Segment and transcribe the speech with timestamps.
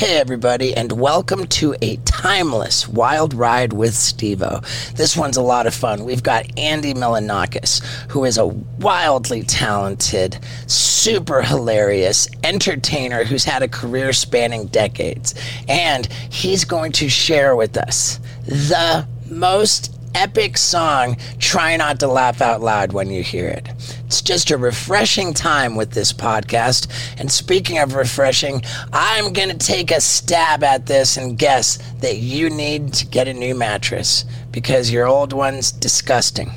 [0.00, 4.62] Hey, everybody, and welcome to a timeless wild ride with Steve-O.
[4.94, 6.06] This one's a lot of fun.
[6.06, 13.68] We've got Andy Milonakis, who is a wildly talented, super hilarious entertainer who's had a
[13.68, 15.34] career spanning decades.
[15.68, 22.40] And he's going to share with us the most epic song, try not to laugh
[22.40, 23.68] out loud when you hear it.
[24.06, 26.88] It's just a refreshing time with this podcast.
[27.18, 28.62] And speaking of refreshing,
[28.92, 33.28] I'm going to take a stab at this and guess that you need to get
[33.28, 36.50] a new mattress because your old one's disgusting.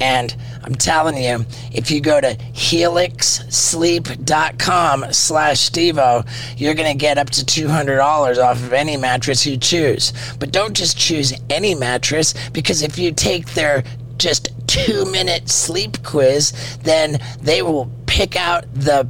[0.00, 6.26] And I'm telling you, if you go to helixsleep.com slash Stevo,
[6.56, 10.12] you're going to get up to $200 off of any mattress you choose.
[10.38, 13.82] But don't just choose any mattress because if you take their
[14.18, 19.08] just two minute sleep quiz, then they will pick out the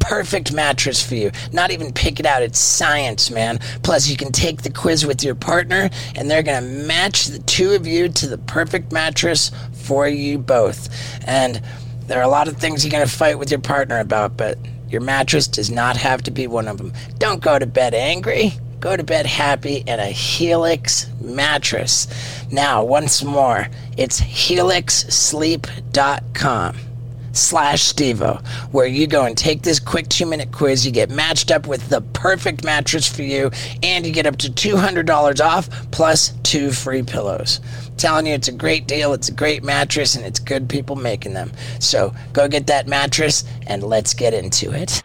[0.00, 1.30] perfect mattress for you.
[1.52, 3.60] Not even pick it out, it's science, man.
[3.82, 7.72] Plus, you can take the quiz with your partner, and they're gonna match the two
[7.72, 9.52] of you to the perfect mattress
[9.90, 10.88] for you both.
[11.26, 11.60] And
[12.06, 14.56] there are a lot of things you're gonna fight with your partner about, but
[14.88, 16.92] your mattress does not have to be one of them.
[17.18, 18.52] Don't go to bed angry.
[18.78, 22.06] Go to bed happy in a Helix mattress.
[22.52, 23.66] Now, once more,
[23.96, 26.89] it's helixsleep.com
[27.32, 30.84] slash Stevo, where you go and take this quick two minute quiz.
[30.84, 33.50] You get matched up with the perfect mattress for you,
[33.82, 37.60] and you get up to $200 off plus two free pillows.
[37.86, 40.96] I'm telling you, it's a great deal, it's a great mattress, and it's good people
[40.96, 41.52] making them.
[41.78, 45.02] So go get that mattress and let's get into it.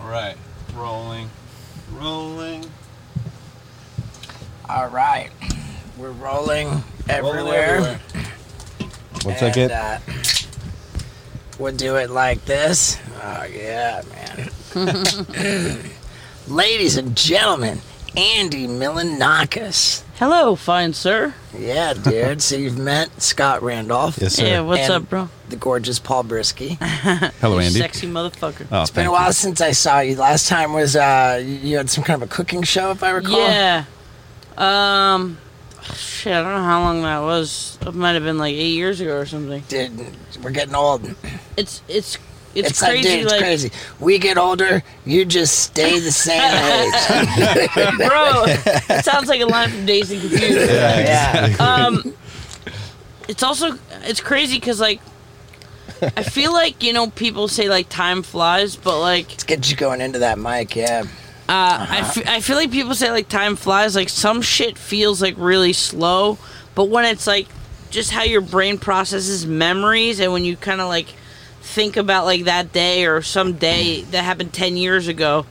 [0.00, 0.36] All right,
[0.74, 1.28] rolling,
[1.92, 2.64] rolling.
[4.68, 5.30] All right,
[5.98, 7.76] we're rolling everywhere.
[7.76, 8.00] everywhere.
[9.22, 9.70] One second.
[9.70, 9.98] And, uh,
[11.62, 12.98] we'll do it like this.
[13.22, 14.50] Oh, yeah, man.
[16.48, 17.80] Ladies and gentlemen,
[18.16, 20.02] Andy Milonakis.
[20.16, 21.34] Hello, fine sir.
[21.58, 22.42] Yeah, dude.
[22.42, 24.46] so you've met Scott Randolph, Yes, sir.
[24.46, 25.28] Yeah, what's And up, bro?
[25.48, 26.76] the gorgeous Paul Brisske.
[27.40, 27.78] Hello, Andy.
[27.78, 28.66] Sexy motherfucker.
[28.70, 30.16] Oh, It's been a while since I saw you.
[30.16, 33.38] Last time was uh, you had some kind of a cooking show, if I recall.
[33.38, 33.84] Yeah.
[34.56, 35.38] Um.
[35.94, 37.78] Shit, I don't know how long that was.
[37.82, 39.62] It might have been like eight years ago or something.
[39.68, 39.92] Dude,
[40.42, 41.14] we're getting old.
[41.56, 42.18] It's it's
[42.54, 43.08] it's, It's, like, crazy.
[43.08, 43.70] dude, it's like, crazy.
[43.98, 47.68] We get older, you just stay the same age.
[48.08, 48.44] bro.
[48.96, 50.70] it sounds like a line from Dazed and Confused.
[50.70, 51.56] yeah.
[51.58, 52.14] Um.
[53.28, 55.00] It's also it's crazy because like.
[56.16, 59.76] I feel like you know people say like time flies, but like Let's get you
[59.76, 61.04] going into that mic, yeah.
[61.52, 63.94] Uh, I, f- I feel like people say like time flies.
[63.94, 66.38] Like some shit feels like really slow,
[66.74, 67.46] but when it's like
[67.90, 71.08] just how your brain processes memories, and when you kind of like
[71.60, 75.44] think about like that day or some day that happened ten years ago,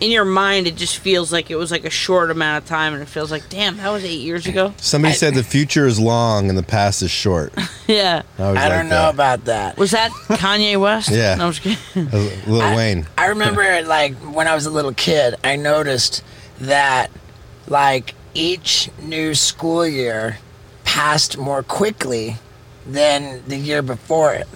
[0.00, 2.92] in your mind it just feels like it was like a short amount of time,
[2.94, 4.72] and it feels like damn that was eight years ago.
[4.78, 7.52] Somebody said the future is long and the past is short.
[7.86, 9.14] yeah, I, I like don't know that.
[9.14, 9.76] about that.
[9.78, 11.10] was that Kanye West?
[11.18, 11.34] Yeah.
[11.34, 11.62] no, I'm just
[11.94, 12.08] kidding.
[12.12, 13.06] Uh, Lil Wayne.
[13.16, 16.22] I remember like when I was a little kid, I noticed
[16.60, 17.10] that
[17.66, 20.38] like each new school year
[20.84, 22.36] passed more quickly
[22.86, 24.46] than the year before it.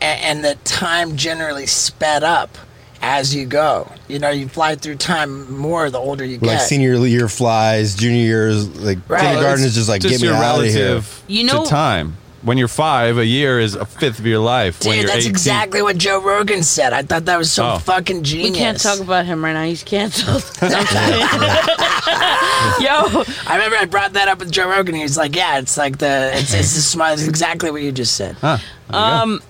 [0.00, 2.56] And, and the time generally sped up
[3.02, 3.90] as you go.
[4.08, 6.46] You know, you fly through time more the older you Like get.
[6.58, 9.20] Like senior year flies, junior years, like Right.
[9.20, 11.02] kindergarten is just like just get me your out of here.
[11.26, 12.16] You know- to time.
[12.40, 14.78] When you're five, a year is a fifth of your life.
[14.84, 15.30] when Dude, you're that's 18.
[15.30, 16.92] exactly what Joe Rogan said.
[16.92, 17.78] I thought that was so Oh.
[17.78, 18.50] fucking genius.
[18.52, 19.64] We can't talk about him right now.
[19.64, 20.44] He's canceled.
[20.62, 21.18] No, I'm kidding.
[22.80, 24.94] Yo, I remember I brought that up with Joe Rogan.
[24.94, 27.90] He was like, "Yeah, it's like the it's it's, the smart, it's exactly what you
[27.92, 28.58] just said." Huh.
[28.90, 29.06] There you.
[29.06, 29.42] Um,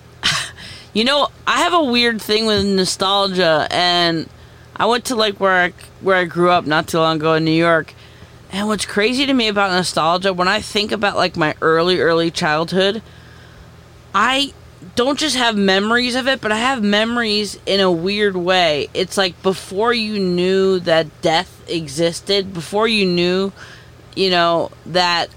[0.94, 4.28] You know, I have a weird thing with nostalgia, and
[4.74, 7.44] I went to like where I where I grew up not too long ago in
[7.44, 7.94] New York.
[8.50, 12.30] And what's crazy to me about nostalgia, when I think about like my early early
[12.30, 13.02] childhood,
[14.14, 14.54] I
[14.96, 18.88] don't just have memories of it, but I have memories in a weird way.
[18.94, 23.52] It's like before you knew that death existed, before you knew,
[24.16, 25.28] you know, that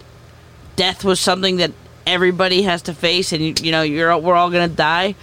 [0.77, 1.71] death was something that
[2.07, 5.15] everybody has to face and you, you know, you're we're all going to die.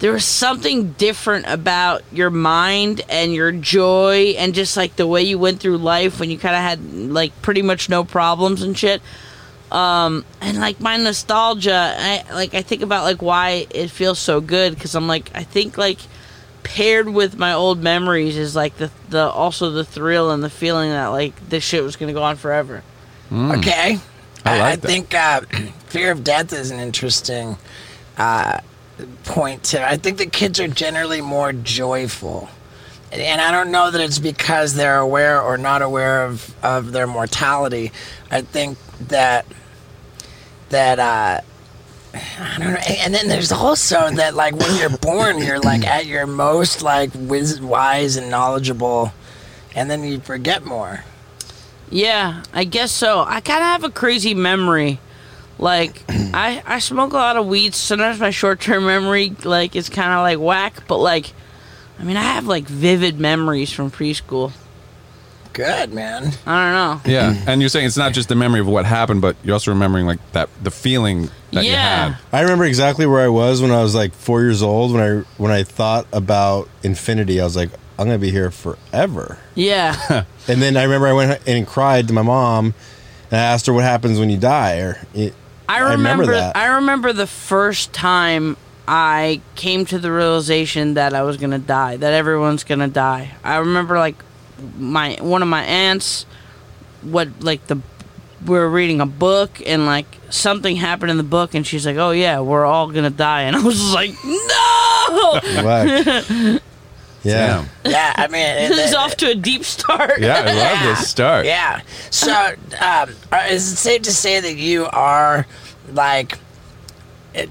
[0.00, 5.22] There was something different about your mind and your joy and just like the way
[5.22, 8.76] you went through life when you kind of had like pretty much no problems and
[8.76, 9.02] shit
[9.70, 14.40] um and like my nostalgia I like I think about like why it feels so
[14.40, 15.98] good cuz I'm like I think like
[16.64, 20.90] paired with my old memories is like the the also the thrill and the feeling
[20.90, 22.82] that like this shit was going to go on forever.
[23.32, 24.48] Okay, Hmm.
[24.48, 24.88] I I, like that.
[24.88, 25.40] think uh,
[25.86, 27.56] fear of death is an interesting
[28.18, 28.58] uh,
[29.24, 29.64] point.
[29.64, 32.48] To I think the kids are generally more joyful
[33.12, 37.06] and I don't know that it's because they're aware or not aware of, of their
[37.06, 37.92] mortality.
[38.30, 39.46] I think that
[40.68, 41.40] that uh,
[42.14, 42.80] I don't know.
[42.98, 47.10] And then there's also that like when you're born, you're like at your most like
[47.14, 49.12] wiz- wise and knowledgeable,
[49.74, 51.04] and then you forget more.
[51.90, 53.24] Yeah, I guess so.
[53.26, 55.00] I kind of have a crazy memory.
[55.60, 57.74] Like, I, I smoke a lot of weed.
[57.74, 60.84] Sometimes my short term memory, like, is kind of like whack.
[60.88, 61.32] But, like,
[61.98, 64.52] I mean, I have, like, vivid memories from preschool.
[65.52, 66.32] Good man.
[66.46, 66.64] I
[66.96, 67.12] don't know.
[67.12, 69.72] Yeah, and you're saying it's not just the memory of what happened, but you're also
[69.72, 72.10] remembering like that the feeling that you Yeah.
[72.10, 72.18] had.
[72.32, 74.92] I remember exactly where I was when I was like four years old.
[74.94, 79.38] When I when I thought about infinity, I was like, I'm gonna be here forever.
[79.56, 80.24] Yeah.
[80.48, 82.66] And then I remember I went and cried to my mom,
[83.32, 84.78] and I asked her what happens when you die.
[84.78, 85.34] Or it,
[85.70, 86.56] I I remember, remember that.
[86.56, 88.56] I remember the first time
[88.88, 93.36] I came to the realization that I was gonna die, that everyone's gonna die.
[93.44, 94.16] I remember like
[94.76, 96.26] my one of my aunts,
[97.02, 97.76] what like the
[98.44, 101.96] we were reading a book and like something happened in the book and she's like,
[101.96, 106.58] "Oh yeah, we're all gonna die," and I was just like, "No!"
[107.24, 107.66] Whack.
[107.84, 107.90] yeah.
[107.90, 110.20] Yeah, I mean, it- this is off to a deep start.
[110.20, 110.86] Yeah, I love Yeah.
[110.86, 111.46] this start.
[111.46, 111.80] Yeah.
[112.10, 112.32] So,
[112.80, 115.46] um, are- is it safe to say that you are
[115.92, 116.38] like
[117.34, 117.48] it,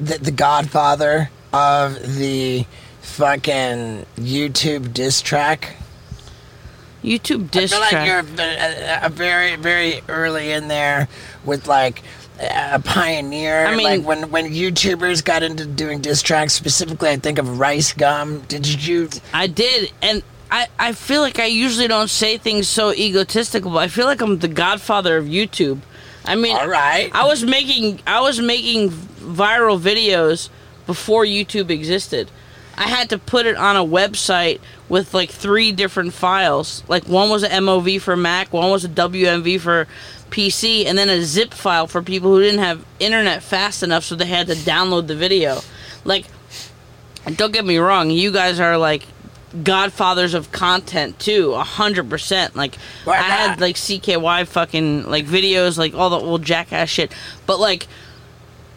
[0.00, 2.66] the, the godfather of the
[3.02, 5.76] fucking YouTube diss track?
[7.02, 7.82] YouTube diss track?
[7.82, 8.36] I feel like track.
[8.38, 11.08] you're a, a very, very early in there
[11.44, 12.02] with like
[12.40, 13.66] a pioneer.
[13.66, 17.58] I mean- like when when YouTubers got into doing diss tracks, specifically, I think of
[17.58, 18.40] Rice Gum.
[18.48, 19.08] Did you?
[19.34, 23.78] I did, and I, I feel like I usually don't say things so egotistical, but
[23.78, 25.80] I feel like I'm the godfather of YouTube.
[26.24, 27.10] I mean, All right.
[27.14, 30.48] I was making I was making viral videos
[30.86, 32.30] before YouTube existed.
[32.76, 36.84] I had to put it on a website with like three different files.
[36.86, 39.88] Like one was a MOV for Mac, one was a WMV for
[40.30, 44.14] PC, and then a zip file for people who didn't have internet fast enough, so
[44.14, 45.60] they had to download the video.
[46.04, 46.26] Like,
[47.36, 49.04] don't get me wrong, you guys are like
[49.62, 52.54] godfathers of content too, a hundred percent.
[52.54, 52.76] Like,
[53.06, 57.12] I had like CKY fucking like videos, like all the old jackass shit.
[57.46, 57.86] But like,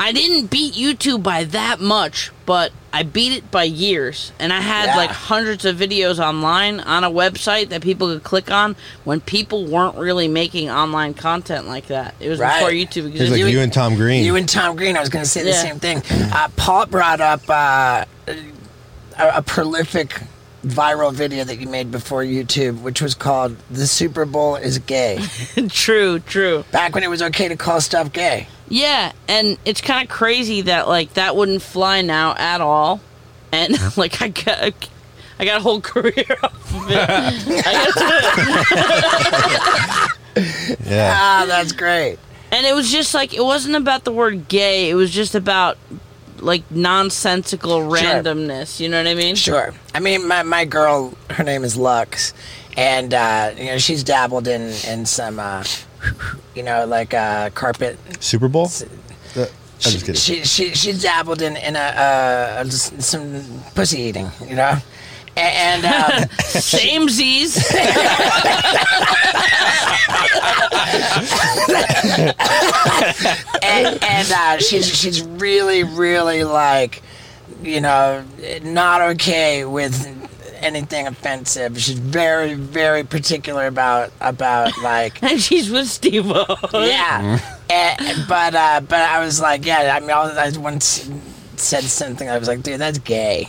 [0.04, 4.32] I didn't beat YouTube by that much, but I beat it by years.
[4.40, 4.96] And I had Yeah.
[4.98, 9.66] like hundreds of videos online on a website that people could click on when people
[9.68, 12.16] weren't really making online content like that.
[12.20, 12.56] It was Right.
[12.60, 13.44] before YouTube It was existed.
[13.46, 14.26] like you, and Tom Green.
[14.26, 14.98] You and Tom Green.
[14.98, 15.62] I was going to say the Yeah.
[15.62, 16.02] same thing.
[16.34, 20.20] Uh, Paul brought up uh, a, a prolific
[20.66, 25.20] viral video that you made before YouTube, which was called "The Super Bowl is Gay."
[25.70, 26.66] true, true.
[26.72, 28.48] Back when it was okay to call stuff gay.
[28.74, 33.02] Yeah, and it's kind of crazy that like that wouldn't fly now at all,
[33.52, 34.74] and like I got.
[35.40, 37.08] I got a whole career off of it.
[40.36, 41.14] To- yeah.
[41.18, 42.20] Ah, that's great.
[42.52, 44.90] and it was just like it wasn't about the word gay.
[44.92, 45.78] It was just about
[46.40, 48.80] like nonsensical randomness.
[48.80, 49.34] You know what I mean?
[49.36, 49.74] Sure.
[49.96, 52.34] I mean, my, my girl, her name is Lux,
[52.78, 55.64] and uh, you know she's dabbled in in some, uh,
[56.56, 57.98] you know, like uh, carpet.
[58.20, 58.66] Super Bowl.
[59.36, 59.48] Uh, I'm
[59.80, 60.16] just kidding.
[60.16, 63.44] She she she dabbled in in a uh, some
[63.76, 64.78] pussy eating, you know,
[65.38, 65.86] A- and.
[65.86, 67.58] Um, Same Z's.
[73.64, 77.02] and, and uh, she's she's really really like
[77.64, 78.24] you know
[78.64, 79.96] not okay with
[80.62, 81.80] anything offensive.
[81.80, 86.26] She's very very particular about about like and she's with Steve
[86.74, 87.40] yeah.
[87.70, 91.10] And, but uh but i was like yeah i mean i, I once
[91.56, 93.48] said something i was like dude that's gay.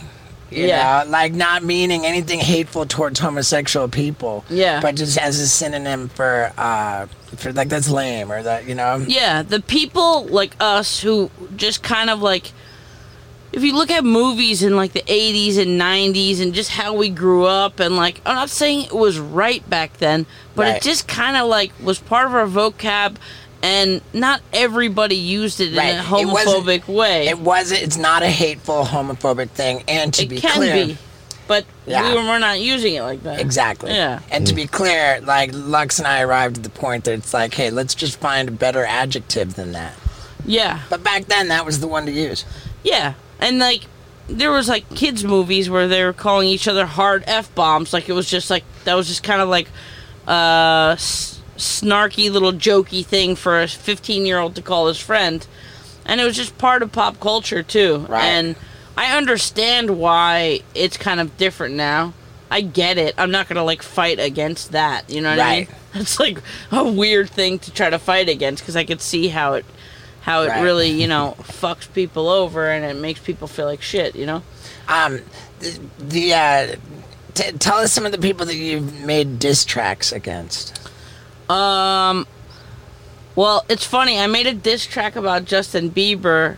[0.51, 1.03] You Yeah.
[1.03, 1.09] know?
[1.09, 4.81] Like not meaning anything hateful towards homosexual people Yeah.
[4.81, 9.03] but just as a synonym for uh for like that's lame or that you know?
[9.07, 12.51] Yeah, the people like us who just kind of like
[13.53, 17.09] if you look at movies in like the 80s and 90s and just how we
[17.09, 20.75] grew up and like I'm not saying it was right back then, but Right.
[20.77, 23.15] it just kind of like was part of our vocab
[23.61, 25.89] and not everybody used it Right.
[25.93, 27.27] in a It homophobic way.
[27.27, 27.81] It wasn't.
[27.83, 29.83] It's not a hateful homophobic thing.
[29.87, 30.97] And to It be can clear, be,
[31.47, 32.09] but Yeah.
[32.09, 33.39] we were, we're not using it like that.
[33.39, 33.91] exactly.
[33.93, 34.19] Yeah.
[34.31, 37.53] And to be clear, like Lux and I arrived at the point that it's like,
[37.53, 39.93] hey, let's just find a better adjective than that.
[40.45, 40.79] Yeah.
[40.89, 42.43] But back then, that was the one to use.
[42.83, 43.81] Yeah, and like
[44.27, 47.93] there was like kids movies where they were calling each other hard f bombs.
[47.93, 49.67] Like it was just like that was just kind of like
[50.27, 55.45] uh s- snarky little jokey thing for a 15 year old to call his friend,
[56.05, 58.05] and it was just part of pop culture too.
[58.09, 58.23] Right.
[58.23, 58.55] And
[58.95, 62.13] I understand why it's kind of different now.
[62.49, 63.15] I get it.
[63.17, 65.09] I'm not gonna like fight against that.
[65.09, 65.67] You know what I mean?
[65.67, 65.77] Right.
[65.95, 66.39] It's like
[66.71, 69.65] a weird thing to try to fight against because I could see how it,
[70.23, 70.61] how it Right.
[70.63, 74.15] really you know fucks people over and it makes people feel like shit.
[74.15, 74.43] You know.
[74.87, 75.21] Um,
[75.59, 76.75] the, the uh,
[77.33, 80.77] t- tell us some of the people that you've made diss tracks against.
[81.49, 82.25] Um.
[83.35, 84.19] Well, it's funny.
[84.19, 86.57] I made a diss track about Justin Bieber.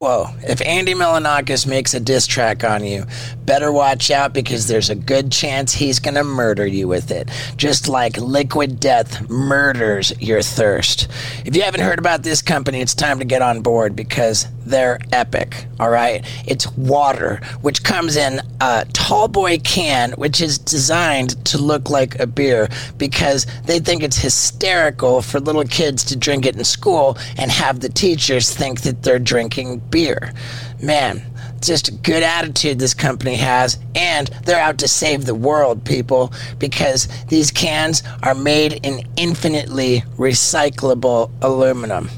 [0.00, 3.04] Whoa, if Andy Milonakis makes a diss track on you,
[3.44, 7.28] better watch out because there's a good chance he's gonna murder you with it.
[7.56, 11.08] Just like liquid death murders your thirst.
[11.44, 15.00] If you haven't heard about this company, it's time to get on board because they're
[15.12, 16.24] epic, alright?
[16.46, 22.20] It's water, which comes in a tall boy can, which is designed to look like
[22.20, 27.18] a beer because they think it's hysterical for little kids to drink it in school
[27.36, 30.32] and have the teachers think that they're drinking beer.
[30.80, 31.22] Man,
[31.60, 36.32] just a good attitude this company has, and they're out to save the world, people,
[36.58, 42.08] because these cans are made in infinitely recyclable aluminum.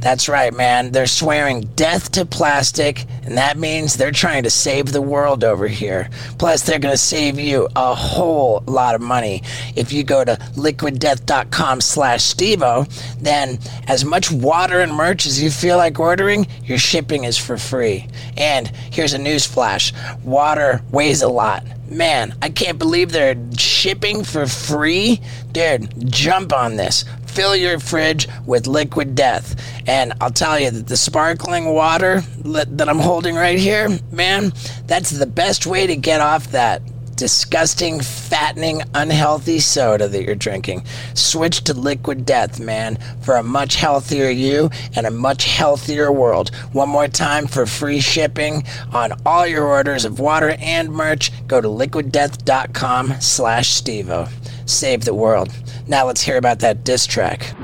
[0.00, 0.92] That's right, man.
[0.92, 5.68] They're swearing death to plastic, and that means they're trying to save the world over
[5.68, 6.08] here.
[6.38, 9.42] Plus, they're going to save you a whole lot of money.
[9.76, 12.88] If you go to liquiddeath.com slash Stevo,
[13.20, 17.56] then as much water and merch as you feel like ordering, your shipping is for
[17.56, 18.08] free.
[18.36, 19.92] And here's a news flash
[20.24, 21.64] water weighs a lot.
[21.88, 25.20] Man, I can't believe they're shipping for free.
[25.50, 27.04] Dude, jump on this.
[27.26, 29.60] Fill your fridge with liquid death.
[29.88, 34.52] And I'll tell you that the sparkling water that I'm holding right here, man,
[34.86, 36.82] that's the best way to get off that
[37.20, 40.82] disgusting, fattening, unhealthy soda that you're drinking.
[41.12, 46.48] Switch to liquid death, man, for a much healthier you and a much healthier world.
[46.72, 51.60] One more time for free shipping on all your orders of water and merch, go
[51.60, 54.26] to liquiddeath.com slash Stevo.
[54.66, 55.50] Save the world.
[55.86, 57.54] Now let's hear about that diss track.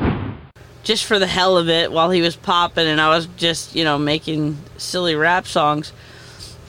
[0.85, 3.85] just for the hell of it while he was popping and I was just, you
[3.85, 5.95] know, making silly rap songs.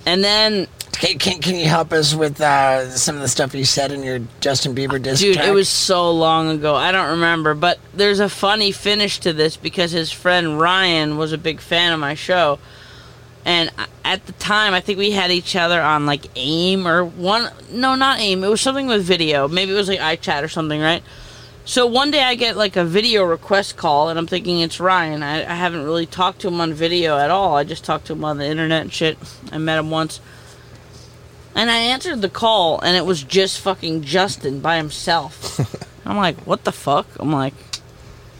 [0.05, 0.67] And then
[0.99, 4.01] Can, can, can you help us with uh, some of the stuff you said in
[4.01, 5.47] your Justin Bieber diss dude, track?
[5.47, 6.73] it was so long ago.
[6.73, 11.33] I don't remember, but there's a funny finish to this because his friend Ryan was
[11.33, 12.57] a big fan of my show.
[13.45, 13.71] And
[14.03, 17.49] at the time, I think we had each other on like AIM or one.
[17.71, 18.43] No, not AIM.
[18.43, 19.47] It was something with video.
[19.47, 21.03] Maybe it was like iChat or something, right?
[21.63, 25.21] So one day I get like a video request call, and I'm thinking it's Ryan.
[25.21, 27.55] I, I haven't really talked to him on video at all.
[27.55, 29.17] I just talked to him on the internet and shit.
[29.51, 30.19] I met him once.
[31.57, 35.59] And I answered the call, and it was just fucking Justin by himself.
[36.05, 37.07] I'm like, what the fuck?
[37.19, 37.53] I'm like,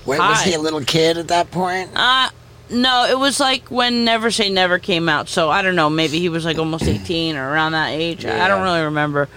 [0.06, 0.44] Wait, was Hi.
[0.50, 1.90] he a little kid at that point?
[1.96, 2.30] uh,
[2.70, 5.30] no, it was like when Never Say Never came out.
[5.30, 8.24] So I don't know, maybe he was like almost 18 or around that age.
[8.26, 8.64] I don't Yeah.
[8.64, 9.28] really remember.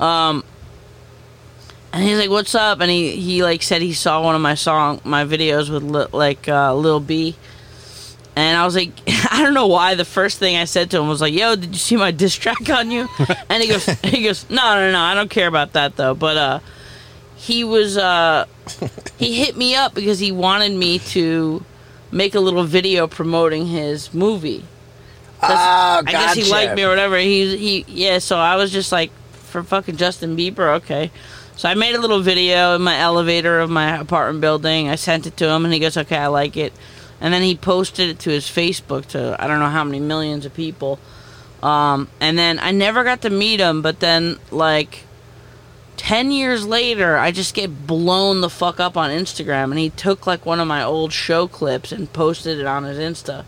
[0.00, 0.42] Um,
[1.92, 4.54] and he's like, "What's up?" And he he like said he saw one of my
[4.54, 7.36] song my videos with li- like uh, Lil B.
[8.34, 8.90] And I was like,
[9.30, 9.94] I don't know why.
[9.94, 12.34] The first thing I said to him was like, "Yo, did you see my diss
[12.34, 13.08] track on you?"
[13.48, 16.36] And he goes, he goes, "No, no, no, I don't care about that though." But
[16.36, 16.60] uh,
[17.36, 18.46] he was uh,
[19.18, 21.64] he hit me up because he wanted me to
[22.10, 24.64] make a little video promoting his movie.
[25.42, 27.16] Oh, I guess he liked me or whatever.
[27.18, 28.18] He he yeah.
[28.18, 31.10] So I was just like, for fucking Justin Bieber, okay.
[31.56, 34.88] So I made a little video in my elevator of my apartment building.
[34.88, 36.72] I sent it to him, and he goes, "Okay, I like it."
[37.22, 40.44] And then he posted it to his Facebook to I don't know how many millions
[40.44, 40.98] of people.
[41.62, 45.04] Um, and then I never got to meet him, but then like
[45.96, 50.26] ten years later, I just get blown the fuck up on Instagram, and he took
[50.26, 53.44] like one of my old show clips and posted it on his Insta.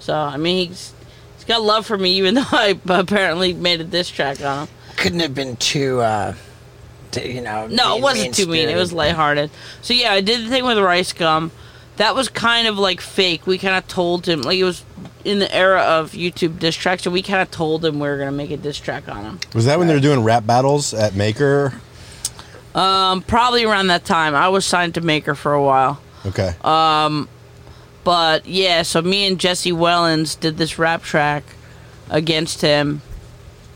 [0.00, 0.92] So I mean, he's
[1.36, 4.74] he's got love for me, even though I apparently made a diss track on him.
[4.96, 6.34] Couldn't have been too, uh,
[7.16, 7.68] you know.
[7.68, 8.68] No, mean- it wasn't too mean.
[8.68, 9.52] It was lighthearted.
[9.80, 11.52] So yeah, I did the thing with Rice Gum.
[12.02, 13.46] That was kind of like fake.
[13.46, 14.84] We kind of told him like it was
[15.24, 18.18] in the era of YouTube diss tracks, so we kind of told him we were
[18.18, 19.38] gonna make a diss track on him.
[19.54, 21.74] Was that when they were doing rap battles at Maker?
[22.74, 24.34] Um, probably around that time.
[24.34, 26.00] I was signed to Maker for a while.
[26.26, 26.56] Okay.
[26.64, 27.28] Um,
[28.02, 31.44] But yeah, so me and Jesse Wellens did this rap track
[32.10, 33.00] against him,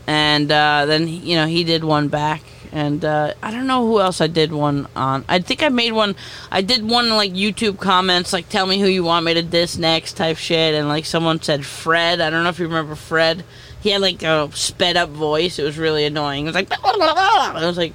[0.05, 3.99] and uh, then you know he did one back, and uh, I don't know who
[3.99, 5.25] else I did one on.
[5.27, 6.15] I think I made one.
[6.51, 9.77] I did one like YouTube comments, like "Tell me who you want me to diss
[9.77, 12.21] next" type shit, and like someone said Fred.
[12.21, 13.43] I don't know if you remember Fred.
[13.81, 15.59] He had like a sped up voice.
[15.59, 16.45] It was really annoying.
[16.45, 17.93] It was like, it was like,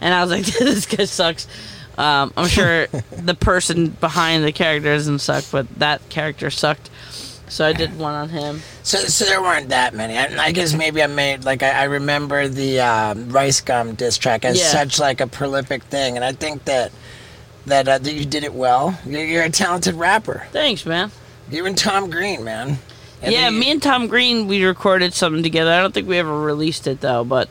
[0.00, 1.46] and I was like, this guy sucks.
[1.98, 6.90] Um, I'm sure the person behind the character doesn't suck, but that character sucked.
[7.52, 8.62] So I did one on him.
[8.82, 10.16] So, so there weren't that many.
[10.16, 14.16] I, I guess maybe I made like I, I remember the um, Rice Gum diss
[14.16, 14.68] track as Yeah.
[14.68, 16.92] such like a prolific thing, and I think that
[17.66, 18.98] that, uh, that you did it well.
[19.06, 20.46] You're, you're a talented rapper.
[20.50, 21.10] Thanks, man.
[21.50, 22.78] You and Tom Green, man.
[23.20, 25.70] And yeah, the- me and Tom Green we recorded something together.
[25.70, 27.48] I don't think we ever released it though, but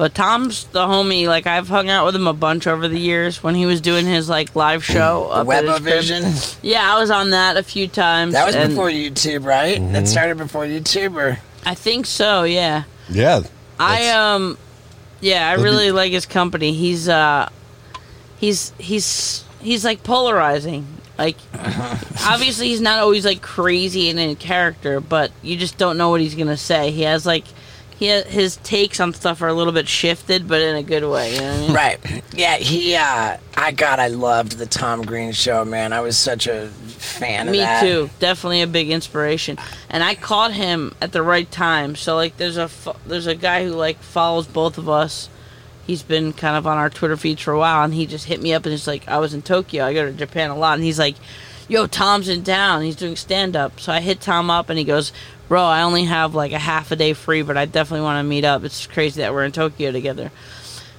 [0.00, 1.26] but Tom's the homie.
[1.26, 4.06] Like I've hung out with him a bunch over the years when he was doing
[4.06, 5.24] his like live show.
[5.28, 6.10] the up at his.
[6.10, 6.58] Webovision.
[6.62, 8.32] Yeah, I was on that a few times.
[8.32, 9.76] That was and before YouTube, right?
[9.78, 9.92] Mm-hmm.
[9.92, 12.44] That started before YouTube, or I think so.
[12.44, 12.84] Yeah.
[13.10, 13.42] Yeah.
[13.78, 14.56] I um
[15.20, 16.72] yeah, I That'd be- really like his company.
[16.72, 17.50] He's uh
[18.38, 20.86] he's he's he's like polarizing.
[21.18, 21.36] Like
[22.24, 26.22] obviously he's not always like crazy and in character, but you just don't know what
[26.22, 26.90] he's going to say.
[26.90, 27.44] He has like
[28.00, 31.34] he his takes on stuff are a little bit shifted, but in a good way,
[31.34, 31.72] you know what I mean?
[31.74, 32.22] right?
[32.34, 32.96] Yeah, he.
[32.96, 35.92] uh I God, I loved the Tom Green show, man.
[35.92, 38.08] I was such a fan of Me too.
[38.18, 39.58] Definitely a big inspiration.
[39.90, 41.94] And I caught him at the right time.
[41.94, 42.70] So like, there's a
[43.06, 45.28] there's a guy who like follows both of us.
[45.86, 48.40] He's been kind of on our Twitter feeds for a while, and he just hit
[48.40, 49.84] me up and he's like, I was in Tokyo.
[49.84, 51.16] I go to Japan a lot, and he's like,
[51.68, 52.82] Yo, Tom's in town.
[52.82, 53.78] He's doing stand up.
[53.78, 55.12] So I hit Tom up, and he goes,
[55.50, 58.22] Bro, I only have like a half a day free, but I definitely want to
[58.22, 58.62] meet up.
[58.62, 60.30] It's crazy that we're in Tokyo together.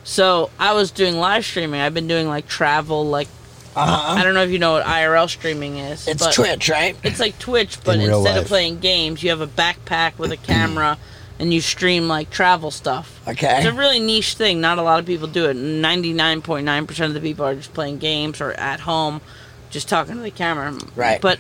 [0.04, 1.80] So I was doing live streaming.
[1.80, 3.30] I've been doing like travel, like
[3.78, 4.14] Uh-huh.
[4.20, 6.06] I don't know if you know what IRL streaming is.
[6.06, 6.98] It's Twitch, right?
[7.02, 10.38] it's like Twitch, but In instead of playing games, you have a backpack with a
[10.52, 10.98] camera
[11.40, 13.22] and you stream like travel stuff.
[13.26, 13.60] Okay.
[13.60, 14.60] It's a really niche thing.
[14.60, 15.56] Not a lot of people do it.
[15.56, 19.22] 99.9% of the people are just playing games or at home
[19.70, 20.78] just talking to the camera.
[20.94, 21.22] Right.
[21.22, 21.40] But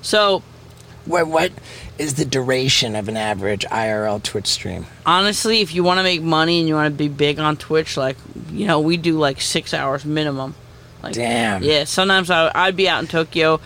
[0.00, 0.44] so
[1.06, 1.50] What what
[1.98, 4.86] is the duration of an average IRL Twitch stream?
[5.06, 7.96] honestly, if you want to make money and you want to be big on Twitch,
[7.96, 8.16] like,
[8.50, 10.54] you know, we do like six hours minimum.
[11.02, 11.62] Like, Damn.
[11.62, 13.60] Yeah, sometimes I, I'd be out in Tokyo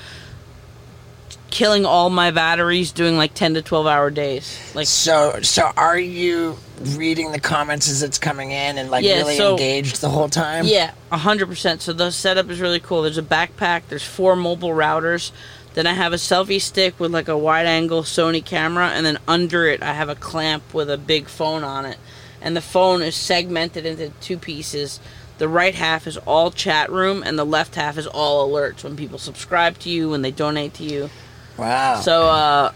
[1.50, 4.59] killing all my batteries doing like 10 to 12 hour days.
[4.75, 9.18] Like, So so are you reading the comments as it's coming in and like Yeah,
[9.18, 10.66] really so- engaged the whole time?
[10.66, 11.81] Yeah, hundred percent.
[11.83, 13.03] So the setup is really cool.
[13.03, 13.83] There's a backpack.
[13.88, 15.31] There's four mobile routers.
[15.76, 19.18] Then I have a selfie stick with like a wide angle Sony camera, and then
[19.28, 21.98] under it I have a clamp with a big phone on it.
[22.40, 25.00] And the phone is segmented into two pieces.
[25.36, 28.96] The right half is all chat room, and the left half is all alerts when
[28.96, 31.10] people subscribe to you, when they donate to you.
[31.58, 32.00] Wow.
[32.00, 32.72] So, uh,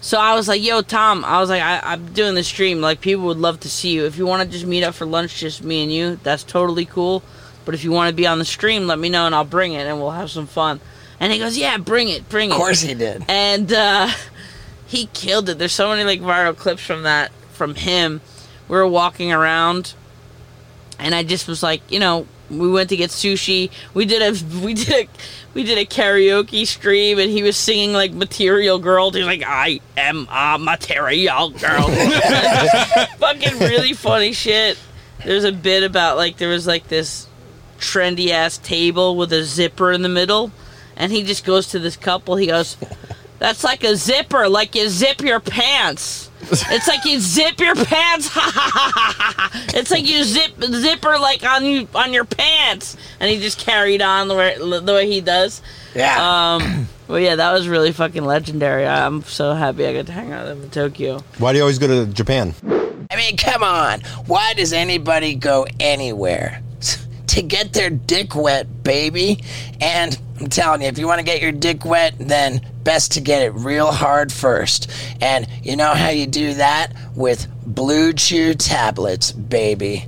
[0.00, 2.80] so I was like, "Yo, Tom," I was like, I, "I'm doing the stream.
[2.80, 4.04] Like, people would love to see you.
[4.04, 6.84] If you want to just meet up for lunch, just me and you, that's totally
[6.84, 7.24] cool.
[7.64, 9.72] But if you want to be on the stream, let me know and I'll bring
[9.72, 10.78] it and we'll have some fun."
[11.18, 13.24] And he goes, "Yeah, bring it, bring it." of course he did.
[13.28, 14.08] And uh,
[14.86, 15.58] he killed it.
[15.58, 18.20] There's so many like viral clips from that from him.
[18.68, 19.94] We were walking around,
[20.98, 23.70] and I just was like, you know, we went to get sushi.
[23.94, 25.08] We did a we did a
[25.54, 29.80] we did a karaoke stream, and he was singing like "Material Girl." He's like, "I
[29.96, 31.88] am a material girl."
[33.18, 34.78] Fucking really funny shit.
[35.24, 37.26] There's a bit about like there was like this
[37.78, 40.52] trendy ass table with a zipper in the middle,
[40.96, 42.36] and he just goes to this couple.
[42.36, 42.76] He goes,
[43.38, 46.30] "That's like a zipper, like you zip your pants.
[46.48, 48.28] It's like you zip your pants.
[48.32, 49.64] Ha ha ha ha ha.
[49.74, 54.02] It's like you zip zipper like on you on your pants." And he just carried
[54.02, 55.62] on the way the way he does.
[55.94, 56.56] Yeah.
[56.56, 58.86] Um, well, yeah, that was really fucking legendary.
[58.86, 61.20] I'm so happy I got to hang out with him in Tokyo.
[61.38, 62.54] Why do you always go to Japan?
[63.10, 64.00] I mean, come on.
[64.26, 66.62] Why does anybody go anywhere?
[67.36, 69.44] To get their dick wet, baby.
[69.78, 73.20] And I'm telling you, if you want to get your dick wet, then best to
[73.20, 74.90] get it real hard first.
[75.20, 76.92] And you know how you do that?
[77.14, 80.06] With Blue Chew tablets, baby.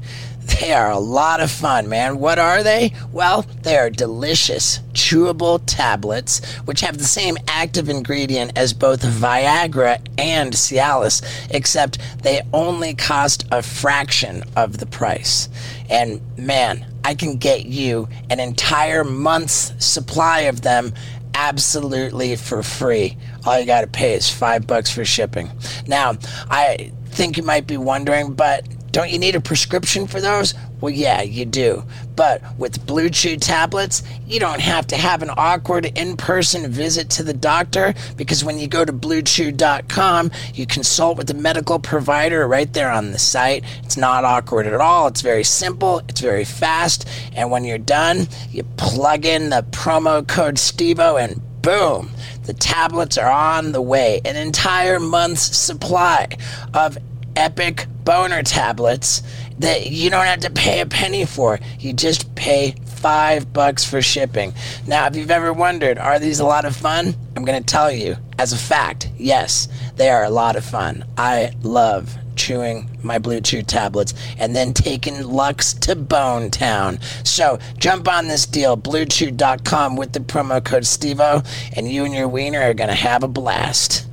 [0.48, 2.18] They are a lot of fun, man.
[2.18, 2.92] What are they?
[3.12, 10.00] Well, they are delicious, chewable tablets which have the same active ingredient as both Viagra
[10.18, 15.48] and Cialis, except they only cost a fraction of the price.
[15.88, 20.92] And man, I can get you an entire month's supply of them
[21.34, 23.16] absolutely for free.
[23.46, 25.50] All you got to pay is five bucks for shipping.
[25.86, 26.16] Now,
[26.50, 28.66] I think you might be wondering, but
[28.98, 30.54] don't you need a prescription for those?
[30.80, 31.84] Well, yeah, you do.
[32.16, 37.08] But with Blue Chew tablets, you don't have to have an awkward in person visit
[37.10, 42.48] to the doctor because when you go to bluechew.com, you consult with the medical provider
[42.48, 43.62] right there on the site.
[43.84, 45.06] It's not awkward at all.
[45.06, 47.08] It's very simple, it's very fast.
[47.36, 52.10] And when you're done, you plug in the promo code STEVEO and boom,
[52.44, 54.20] the tablets are on the way.
[54.24, 56.28] An entire month's supply
[56.74, 56.96] of
[57.38, 59.22] epic boner tablets
[59.58, 61.58] that you don't have to pay a penny for.
[61.78, 64.52] You just pay five bucks for shipping.
[64.86, 67.14] Now, if you've ever wondered, are these a lot of fun?
[67.36, 71.04] I'm going to tell you, as a fact, yes, they are a lot of fun.
[71.16, 76.98] I love chewing my Blue Chew tablets and then taking Lux to Bone Town.
[77.24, 81.46] So jump on this deal, bluechew.com with the promo code STEVEO,
[81.76, 84.06] and you and your wiener are going to have a blast.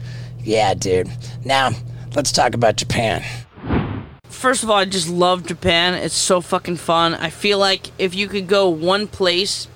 [0.43, 1.09] Yeah, dude.
[1.43, 1.71] Now,
[2.15, 3.23] let's talk about Japan.
[4.29, 5.93] First of all, I just love Japan.
[5.95, 7.13] It's so fucking fun.
[7.15, 9.67] I feel like if you could go one place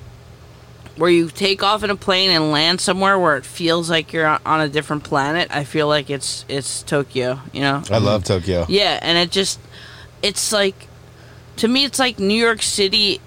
[0.96, 4.28] where you take off in a plane and land somewhere where it feels like you're
[4.28, 7.84] on- on a different planet, I feel like it's it's Tokyo, you know?
[7.90, 8.66] I love Tokyo.
[8.68, 9.60] Yeah, and it just
[10.22, 10.88] it's like
[11.58, 13.22] to me it's like New York City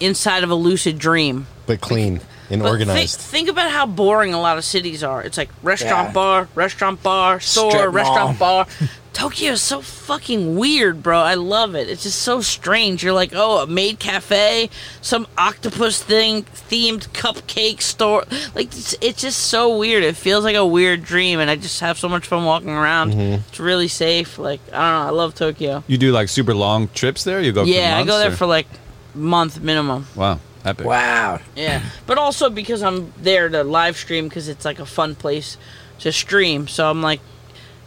[0.00, 1.46] inside of a lucid dream.
[1.66, 3.18] But clean and But organized.
[3.20, 5.22] Think, think about how boring a lot of cities are.
[5.22, 6.12] It's like restaurant Yeah.
[6.14, 8.66] bar, restaurant bar, store, Strip restaurant bar.
[9.14, 11.18] Tokyo is so fucking weird, bro.
[11.18, 11.88] I love it.
[11.88, 13.02] It's just so strange.
[13.02, 18.24] You're like, oh, a maid cafe, some octopus thing, themed cupcake store.
[18.54, 20.04] Like it's, it's just so weird.
[20.04, 23.10] It feels like a weird dream, and I just have so much fun walking around.
[23.12, 23.42] Mm-hmm.
[23.48, 24.38] It's really safe.
[24.38, 25.06] Like I don't know.
[25.08, 25.82] I love Tokyo.
[25.88, 27.40] You do like super long trips there?
[27.40, 28.68] You go for Yeah, I go there or- for like
[29.16, 30.06] month minimum.
[30.14, 30.86] Wow, epic.
[30.86, 31.40] Wow.
[31.56, 35.56] Yeah, but also because I'm there to live stream because it's like a fun place
[36.00, 36.68] to stream.
[36.68, 37.20] So I'm like,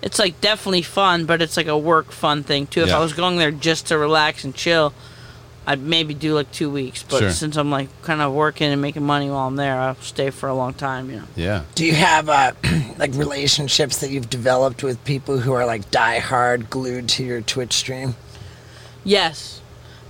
[0.01, 2.81] it's like definitely fun, but it's like a work fun thing too.
[2.81, 2.97] If Yeah.
[2.97, 4.93] I was going there just to relax and chill,
[5.67, 7.03] I'd maybe do like two weeks.
[7.03, 7.29] But Sure.
[7.31, 10.49] since I'm like kind of working and making money while I'm there, I'll stay for
[10.49, 11.09] a long time.
[11.11, 11.23] You know.
[11.35, 11.61] Yeah.
[11.75, 12.53] Do you have uh,
[12.97, 17.41] like relationships that you've developed with people who are like die hard glued to your
[17.41, 18.15] Twitch stream?
[19.03, 19.60] Yes.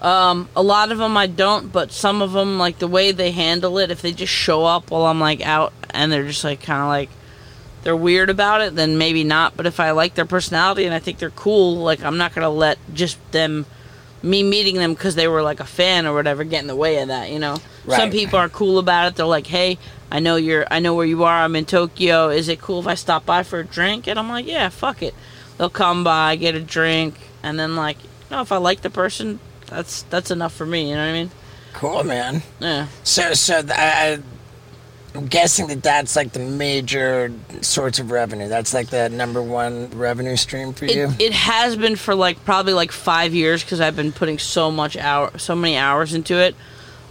[0.01, 3.31] Um, a lot of them I don't, but some of them, like the way they
[3.31, 6.61] handle it, if they just show up while I'm like out and they're just like
[6.61, 7.09] kind of like
[7.83, 9.55] they're weird about it, then maybe not.
[9.55, 12.49] But if I like their personality and I think they're cool, like I'm not gonna
[12.49, 13.67] let just them,
[14.23, 16.97] me meeting them because they were like a fan or whatever, get in the way
[17.01, 17.29] of that.
[17.29, 17.57] You know.
[17.87, 19.15] Some people are cool about it.
[19.15, 19.77] They're like, hey.
[20.13, 20.65] I know you're.
[20.69, 21.41] I know where you are.
[21.41, 22.27] I'm in Tokyo.
[22.27, 24.07] Is it cool if I stop by for a drink?
[24.07, 25.15] And I'm like, yeah, fuck it.
[25.57, 28.89] They'll come by, get a drink, and then like, you know, if I like the
[28.89, 29.39] person,
[29.71, 30.89] that's that's enough for me.
[30.89, 31.31] You know what I mean?
[31.73, 32.43] Cool, man.
[32.59, 32.87] Yeah.
[33.03, 34.19] So, so th- I,
[35.15, 38.49] I'm guessing that that's like the major source of revenue.
[38.49, 41.07] That's like the number one revenue stream for you.
[41.07, 44.69] It, it has been for like probably like five years because I've been putting so
[44.69, 46.55] much hour, so many hours into it.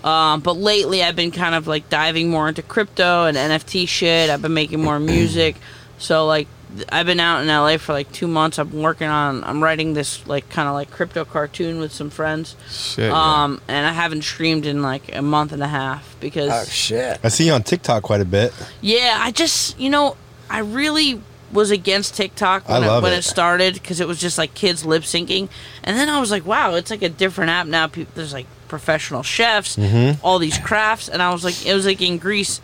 [0.04, 4.30] Um, but lately, I've been kind of like diving more into crypto and NFT shit.
[4.30, 5.56] I've been making more music.
[5.98, 6.48] So like,
[6.90, 8.58] I've been out in LA for like two months.
[8.58, 9.42] I'm working on.
[9.44, 12.56] I'm writing this like kind of like crypto cartoon with some friends.
[12.70, 13.10] Shit.
[13.10, 13.42] yeah.
[13.44, 17.18] Um, and I haven't streamed in like a month and a half because oh shit!
[17.24, 18.52] I see you on TikTok quite a bit.
[18.80, 20.16] Yeah, I just you know
[20.48, 21.20] I really
[21.52, 23.18] was against TikTok when I it, when it.
[23.18, 25.48] it started because it was just like kids lip syncing,
[25.82, 27.88] and then I was like, wow, it's like a different app now.
[27.88, 30.24] People, there's like professional chefs, Mm-hmm.
[30.24, 32.60] all these crafts, and I was like, it was like in Greece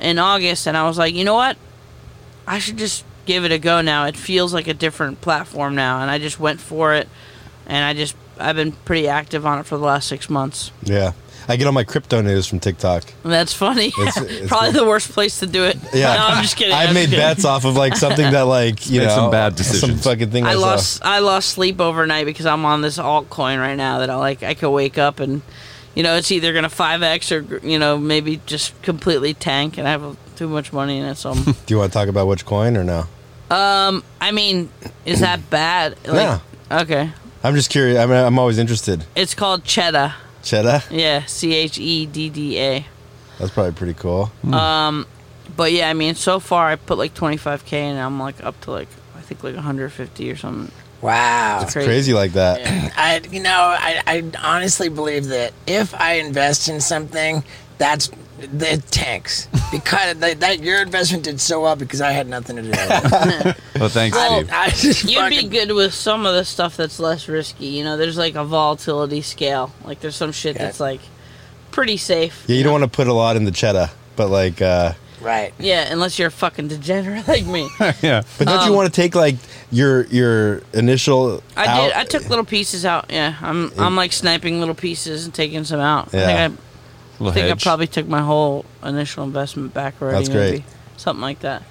[0.00, 1.56] in August, and I was like, you know what,
[2.48, 4.06] I should just give it a go now.
[4.06, 7.08] It feels like a different platform now, and I just went for it,
[7.66, 10.72] and I just I've been pretty active on it for the last six months.
[10.82, 11.12] Yeah.
[11.48, 13.12] I get all my crypto news from TikTok.
[13.24, 13.86] That's funny.
[13.88, 14.80] It's- it's Probably good.
[14.82, 15.76] the worst place to do it.
[15.94, 16.14] Yeah.
[16.14, 16.72] no, I'm just kidding.
[16.74, 17.18] I've made kidding.
[17.18, 20.44] bets off of like something that like you know some bad decisions, some fucking thing
[20.44, 20.60] I, I saw.
[20.60, 24.42] lost I lost sleep overnight because I'm on this altcoin right now that I like
[24.42, 25.42] I could wake up and
[25.94, 29.88] you know it's either gonna five x or you know maybe just completely tank and
[29.88, 32.26] I have too much money in it so I'm, Do you want to talk about
[32.28, 33.06] which coin or no?
[33.50, 34.70] Um I mean
[35.04, 37.10] is that bad like, okay
[37.42, 37.98] I'm just curious.
[37.98, 39.04] I mean, I'm always interested.
[39.16, 40.82] it's called Cheddar Cheddar.
[40.90, 42.86] yeah C H E D D A
[43.38, 44.30] That's probably pretty cool.
[44.52, 45.06] um
[45.56, 48.70] but yeah I mean so far I put like 25k and I'm like up to
[48.70, 50.70] like I think like 150 or something
[51.02, 51.60] Wow.
[51.62, 51.86] It's crazy.
[51.88, 52.60] crazy like that.
[52.96, 57.42] I, you know, I, I honestly believe that if I invest in something,
[57.78, 58.10] that's
[58.40, 62.62] the tanks because that, that your investment did so well because I had nothing to
[62.62, 63.56] do with it.
[63.80, 64.50] well, thanks, Well, Steve.
[64.52, 67.66] I just You'd be good with some of the stuff that's less risky.
[67.66, 69.72] You know, there's like a volatility scale.
[69.84, 70.64] Like there's some shit Yeah.
[70.64, 71.00] that's like
[71.70, 72.44] pretty safe.
[72.46, 75.52] Yeah, you don't want to put a lot in the cheddar, but like, uh, right.
[75.58, 77.68] Yeah, unless you're a fucking degenerate like me.
[78.02, 78.22] yeah.
[78.38, 79.36] but don't you Um, want to take like
[79.70, 81.42] your your initial?
[81.56, 81.92] I out- did.
[81.92, 83.06] I took little pieces out.
[83.10, 86.08] Yeah, I'm I'm like sniping little pieces and taking some out.
[86.12, 86.22] Yeah.
[86.22, 86.62] I think, I,
[87.20, 90.16] Little I think I probably took my whole initial investment back already.
[90.18, 90.50] That's great.
[90.52, 90.64] Maybe.
[90.96, 91.62] Something like that.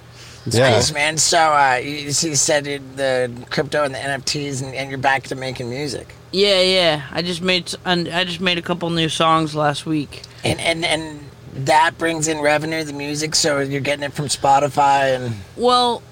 [0.46, 0.70] Yeah.
[0.70, 1.18] Nice, man.
[1.18, 5.24] So uh, you, you said it- the crypto and the NFTs, and, and you're back
[5.24, 6.14] to making music.
[6.32, 7.06] Yeah, yeah.
[7.10, 10.22] I just made I just made a couple new songs last week.
[10.44, 11.20] And and and
[11.66, 13.34] that brings in revenue, the music.
[13.34, 16.02] So you're getting it from Spotify, and Well,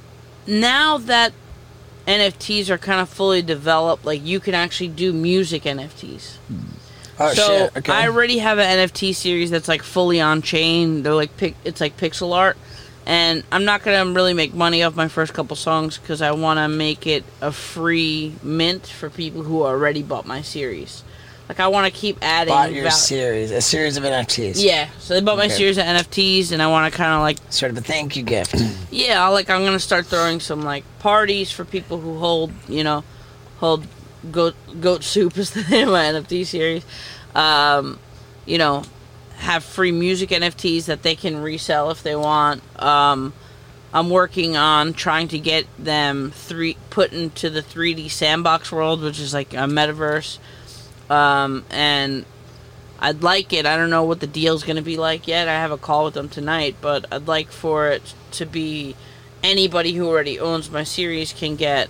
[0.47, 1.33] now that
[2.07, 6.37] NFTs are kind of fully developed, like you can actually do music NFTs.
[7.21, 7.93] Oh, so shit, okay.
[7.93, 11.03] I already have an NFT series that's like fully on chain.
[11.03, 12.57] They're like pic- it's like pixel art,
[13.07, 16.59] and I'm not gonna really make money off my first couple songs because I want
[16.59, 21.03] to make it a free mint for people who already bought my series.
[21.49, 22.53] Like I want to keep adding.
[22.53, 24.63] Bought your val- series, a series of NFTs.
[24.63, 25.55] yeah, so they bought my Okay.
[25.55, 28.23] series of NFTs, and I want to kind of like Sort of a thank you
[28.23, 28.55] gift.
[28.91, 32.85] yeah, I'll, like I'm gonna start throwing some like parties for people who hold, you
[32.85, 33.03] know,
[33.61, 33.87] hold
[34.31, 36.85] goat goat soup is the name of my NFT series.
[37.35, 37.99] Um,
[38.47, 38.85] you know,
[39.37, 42.63] have free music NFTs that they can resell if they want.
[42.81, 43.33] Um,
[43.93, 49.19] I'm working on trying to get them three put into the 3D sandbox world, which
[49.19, 50.39] is like a metaverse.
[51.09, 52.27] Um, and
[53.01, 53.65] I'd like it.
[53.65, 55.49] I don't know what the deal's going to be like yet.
[55.49, 58.95] I have a call with them tonight, but I'd like for it to be
[59.43, 61.89] anybody who already owns my series can get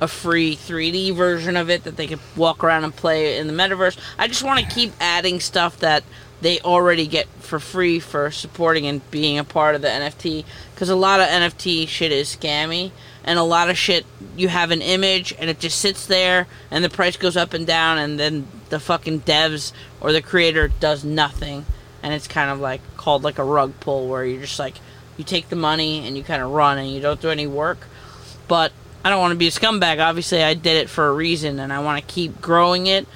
[0.00, 3.52] a free 3D version of it that they can walk around and play in the
[3.52, 3.98] metaverse.
[4.18, 6.04] I just want to keep adding stuff that
[6.40, 10.88] they already get for free for supporting and being a part of the NFT because
[10.88, 12.92] a lot of NFT shit is scammy
[13.24, 14.06] and a lot of shit
[14.36, 17.66] you have an image and it just sits there and the price goes up and
[17.66, 21.66] down and then the fucking devs or the creator does nothing
[22.02, 24.76] and it's kind of like called like a rug pull where you're just like
[25.16, 27.78] you take the money and you kind of run and you don't do any work
[28.46, 28.72] but
[29.08, 30.04] I don't want to be a scumbag.
[30.06, 33.06] Obviously, I did it for a reason, and I want to keep growing it,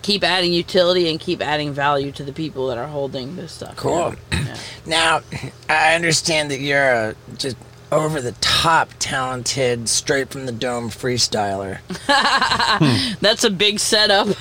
[0.00, 3.72] keep adding utility, and keep adding value to the people that are holding this stuff.
[3.72, 4.10] you Cool.
[4.12, 4.14] know?
[4.32, 4.56] Yeah.
[4.86, 5.20] Now,
[5.68, 7.58] I understand that you're a just
[7.92, 11.80] over the top talented, straight from the dome freestyler.
[13.20, 14.28] That's a big setup.
[14.28, 14.32] All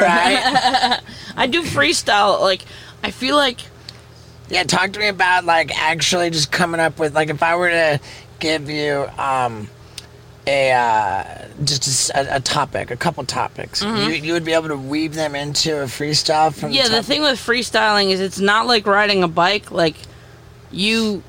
[0.00, 0.98] right.
[1.36, 2.40] I do freestyle.
[2.40, 2.62] Like,
[3.02, 3.58] I feel like
[4.48, 7.70] Yeah, talk to me about like actually just coming up with like if I were
[7.70, 8.00] to
[8.38, 9.68] give you um
[10.46, 14.76] a uh, just a a, topic, a couple topics, you, you would be able to
[14.76, 16.76] weave them into a freestyle from Mm-hmm.
[16.76, 16.88] yeah.
[16.88, 19.70] the, The thing with freestyling is it's not like riding a bike.
[19.70, 19.96] Like,
[20.70, 21.22] you.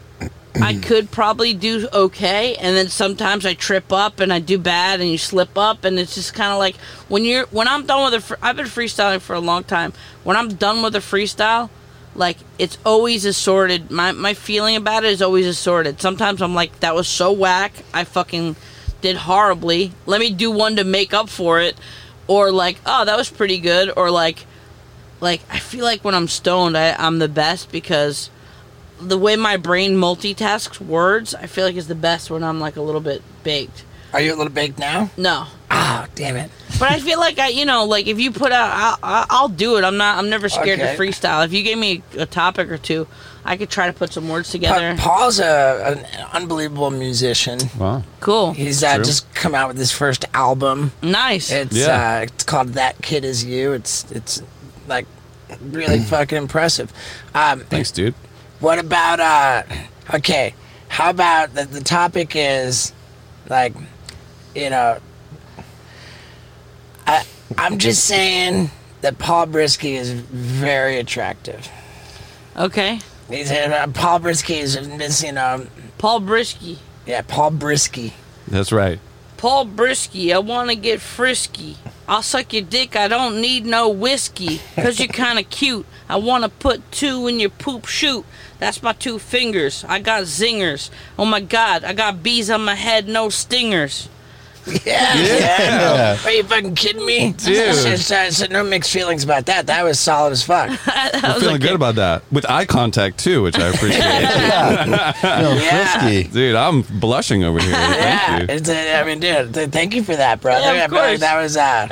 [0.61, 5.01] I could probably do okay, and then sometimes I trip up and I do bad,
[5.01, 6.77] and you slip up, and it's just kind of like
[7.09, 8.37] when you're when I'm done with a.
[8.41, 9.91] I've been freestyling for a long time.
[10.23, 11.69] When I'm done with a freestyle,
[12.15, 13.91] like it's always assorted.
[13.91, 16.01] My my feeling about it is always assorted.
[16.01, 17.73] Sometimes I'm like, that was so whack.
[17.93, 18.55] I fucking
[19.01, 19.91] did horribly.
[20.05, 21.77] Let me do one to make up for it,
[22.27, 24.45] or like, oh, that was pretty good, or like
[25.21, 28.29] like I feel like when I'm stoned, I, I'm the best because
[28.99, 32.75] the way my brain multitasks words, I feel like is the best when I'm like
[32.77, 33.83] a little bit baked.
[34.15, 35.09] Are you a little baked now?
[35.17, 36.49] No, Ah, damn it.
[36.79, 39.47] but I feel like I, you know, like if you put out, I'll, I'll- I'll
[39.49, 39.83] do it.
[39.83, 40.95] I'm not, I'm never scared Okay.
[40.95, 41.43] to freestyle.
[41.45, 43.07] If you gave me a topic or two,
[43.43, 44.95] I could try to put some words Pa- together.
[44.97, 47.59] Paul's a, an unbelievable musician.
[47.77, 48.03] Wow.
[48.21, 49.03] Cool, He's uh, True.
[49.03, 50.93] just come out with his first album.
[51.01, 51.51] nice.
[51.51, 52.19] It's Yeah.
[52.19, 53.73] uh, it's called That Kid Is You.
[53.73, 54.41] It's it's
[54.87, 55.05] like
[55.61, 56.91] really fucking impressive.
[57.33, 58.15] Um, Thanks, dude.
[58.61, 59.63] What about uh
[60.13, 60.55] okay,
[60.87, 62.93] how about the, the topic is
[63.49, 63.73] like
[64.55, 64.97] you know
[67.07, 67.23] I
[67.57, 71.69] I'm just saying that Paul Brisske is very attractive.
[72.57, 76.77] okay, He's uh, Paul Brisske is missing know Paul Brisske.
[77.05, 78.13] yeah, Paul Brisske.
[78.47, 78.99] That's right.
[79.37, 81.75] Paul Brisske, I want to get frisky.
[82.07, 84.61] I'll suck your dick, I don't need no whiskey.
[84.75, 85.85] Cause you're kinda cute.
[86.07, 88.25] I want to put two in your poop shoot.
[88.59, 89.83] That's my two fingers.
[89.87, 90.89] I got zingers.
[91.19, 94.07] Oh my god, I got bees on my head, no stingers.
[94.85, 96.17] Yeah, yeah.
[96.23, 97.33] Are you fucking kidding me?
[97.33, 97.75] Dude.
[97.75, 99.67] So, so- so no mixed feelings about that.
[99.67, 100.69] That was solid as fuck.
[100.87, 102.23] I'm feeling good about that.
[102.31, 104.01] With eye contact too, which I appreciate.
[105.23, 105.99] No, Yeah.
[105.99, 106.23] frisky.
[106.31, 107.71] dude, I'm blushing over here.
[107.71, 108.55] Yeah, Thank you.
[108.55, 110.73] it's a, I mean, dude, th- thank you for that, brother.
[110.75, 111.19] Yeah, of I like course.
[111.21, 111.87] that was uh,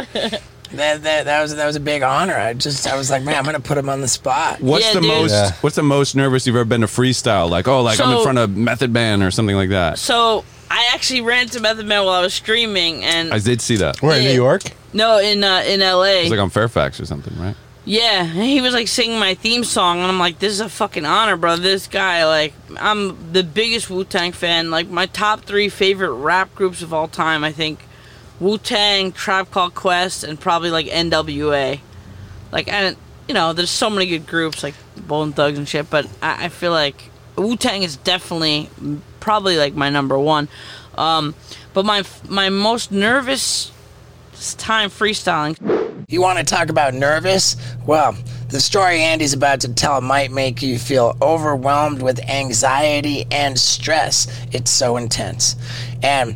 [0.72, 2.36] that, that that was that was a big honor.
[2.36, 4.60] I just I was like, man, I'm gonna put him on the spot.
[4.62, 5.10] What's Yeah, the dude.
[5.10, 5.52] most Yeah.
[5.62, 7.50] what's the most nervous you've ever been to freestyle?
[7.50, 10.00] Like, oh, like I'm in front of Method Man or something like that.
[10.00, 13.76] So I actually ran to Method Man while I was streaming, and I did see
[13.76, 13.98] that.
[13.98, 14.64] It Where in New York?
[14.92, 16.24] no, in uh, in L.A.
[16.24, 17.56] was like on Fairfax or something, right?
[17.86, 20.70] Yeah, and he was like singing my theme song, and I'm like, this is a
[20.70, 21.58] fucking honor, bro.
[21.58, 24.72] This guy, like, I'm the biggest Wu Tang fan.
[24.72, 27.80] Like, my top three favorite rap groups of all time, I think
[28.40, 31.82] Wu Tang, Tribe Called Quest, and probably like NWA.
[32.52, 36.08] Like, and you know, there's so many good groups like Bone Thugs and shit, but
[36.20, 38.70] I, I feel like Wu Tang is definitely
[39.20, 40.48] probably like my number one.
[40.96, 41.36] Um,
[41.74, 43.72] but my my most nervous
[44.58, 45.58] time freestyling.
[46.08, 47.56] You want to talk about nervous?
[47.86, 48.16] Well,
[48.50, 54.28] the story Andy's about to tell might make you feel overwhelmed with anxiety and stress.
[54.52, 55.56] It's so intense,
[56.04, 56.36] and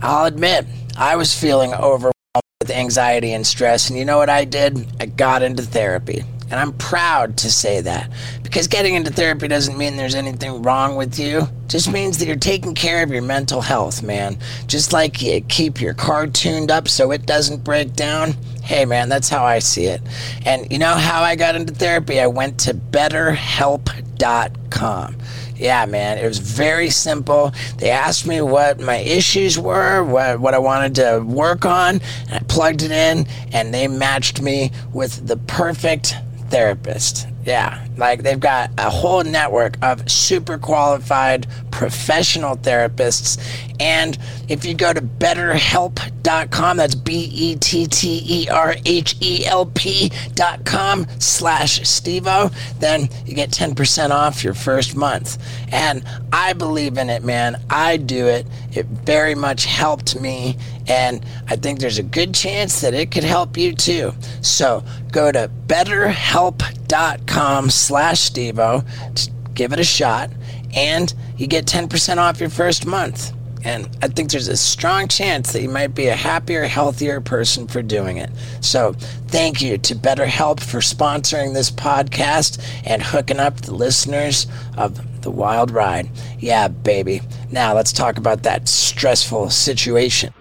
[0.00, 2.14] I'll admit I was feeling overwhelmed
[2.60, 3.90] with anxiety and stress.
[3.90, 4.86] And you know what I did?
[5.00, 6.24] I got into therapy.
[6.50, 8.10] And I'm proud to say that
[8.42, 11.40] because getting into therapy doesn't mean there's anything wrong with you.
[11.40, 14.38] It just means that you're taking care of your mental health, man.
[14.66, 18.32] Just like you keep your car tuned up so it doesn't break down.
[18.62, 20.00] Hey, man, that's how I see it.
[20.46, 22.20] And you know how I got into therapy?
[22.20, 25.16] I went to betterhelp.com.
[25.56, 27.52] Yeah, man, it was very simple.
[27.78, 32.32] They asked me what my issues were, what, what I wanted to work on, and
[32.32, 36.14] I plugged it in, and they matched me with the perfect
[36.50, 37.26] therapist.
[37.48, 43.38] Yeah, like they've got a whole network of super qualified professional therapists.
[43.80, 44.18] And
[44.50, 49.64] if you go to betterhelp.com, that's B E T T E R H E L
[49.64, 55.42] P.com slash Steve-O, then you get 10% off your first month.
[55.72, 57.56] And I believe in it, man.
[57.70, 58.46] I do it.
[58.74, 60.58] It very much helped me.
[60.86, 64.12] And I think there's a good chance that it could help you too.
[64.42, 67.37] So go to betterhelp.com
[67.70, 68.82] slash Steve-O,
[69.14, 70.30] to give it a shot,
[70.74, 73.32] and you get 10% off your first month.
[73.64, 77.66] And I think there's a strong chance that you might be a happier, healthier person
[77.66, 78.30] for doing it.
[78.60, 78.92] So,
[79.26, 84.46] thank you to BetterHelp for sponsoring this podcast and hooking up the listeners
[84.76, 86.08] of The Wild Ride.
[86.38, 87.20] Yeah, baby.
[87.50, 90.32] Now, let's talk about that stressful situation.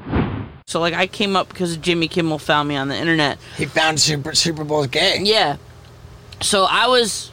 [0.67, 3.37] So like I came up because Jimmy Kimmel found me on the internet.
[3.55, 5.19] He found Super, Super Bowl gay.
[5.23, 5.55] Yeah.
[6.41, 7.31] So I was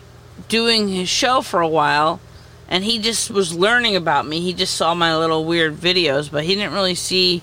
[0.49, 2.21] doing his show for a while
[2.69, 4.41] and he just was learning about me.
[4.41, 7.43] He just saw my little weird videos, but he didn't really see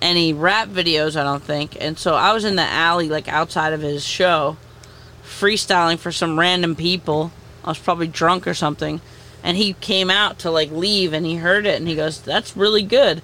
[0.00, 1.76] any rap videos, I don't think.
[1.80, 4.56] And so I was in the alley like outside of his show
[5.22, 7.32] freestyling for some random people.
[7.64, 9.00] I was probably drunk or something.
[9.42, 12.56] And he came out to like leave and he heard it and he goes, "That's
[12.56, 13.22] really good."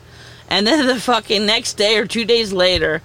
[0.48, 3.02] And then the fucking next day or 2 days later,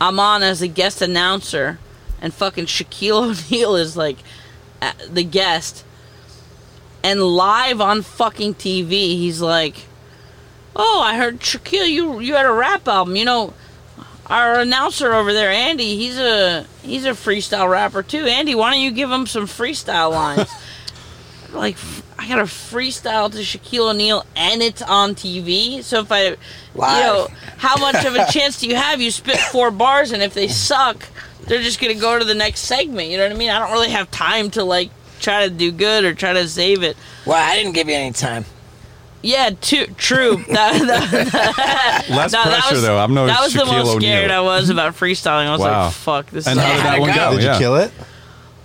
[0.00, 1.78] I'm on as a guest announcer
[2.20, 4.18] and fucking Shaquille O'Neal is like
[5.08, 5.84] the guest.
[7.02, 9.86] And live on fucking TV, he's like,
[10.76, 13.16] "Oh, I heard Shaquille, you you had a rap album.
[13.16, 13.54] You know,
[14.26, 18.26] our announcer over there, Andy, he's a he's a freestyle rapper too.
[18.26, 20.50] Andy, why don't you give him some freestyle lines?"
[21.52, 21.78] like
[22.18, 25.82] I got a freestyle to Shaquille O'Neal and it's on TV.
[25.82, 26.36] So if I,
[26.74, 26.96] Live.
[26.98, 29.00] you know, how much of a chance do you have?
[29.00, 31.08] You spit four bars, and if they suck,
[31.46, 33.08] they're just gonna go to the next segment.
[33.08, 33.50] You know what I mean?
[33.50, 36.82] I don't really have time to like try to do good or try to save
[36.82, 36.96] it.
[37.26, 38.44] Well, I didn't give you any time.
[39.22, 40.42] Yeah, too, true.
[40.48, 42.98] That, that, Less no, that pressure was- though.
[42.98, 45.46] I'm no That was the Shaquille most scared I was about freestyling.
[45.46, 45.84] I was Wow.
[45.86, 47.14] like, "Fuck, this And is." how did that one go?
[47.16, 47.30] go?
[47.36, 47.52] Did yeah.
[47.54, 47.92] you kill it?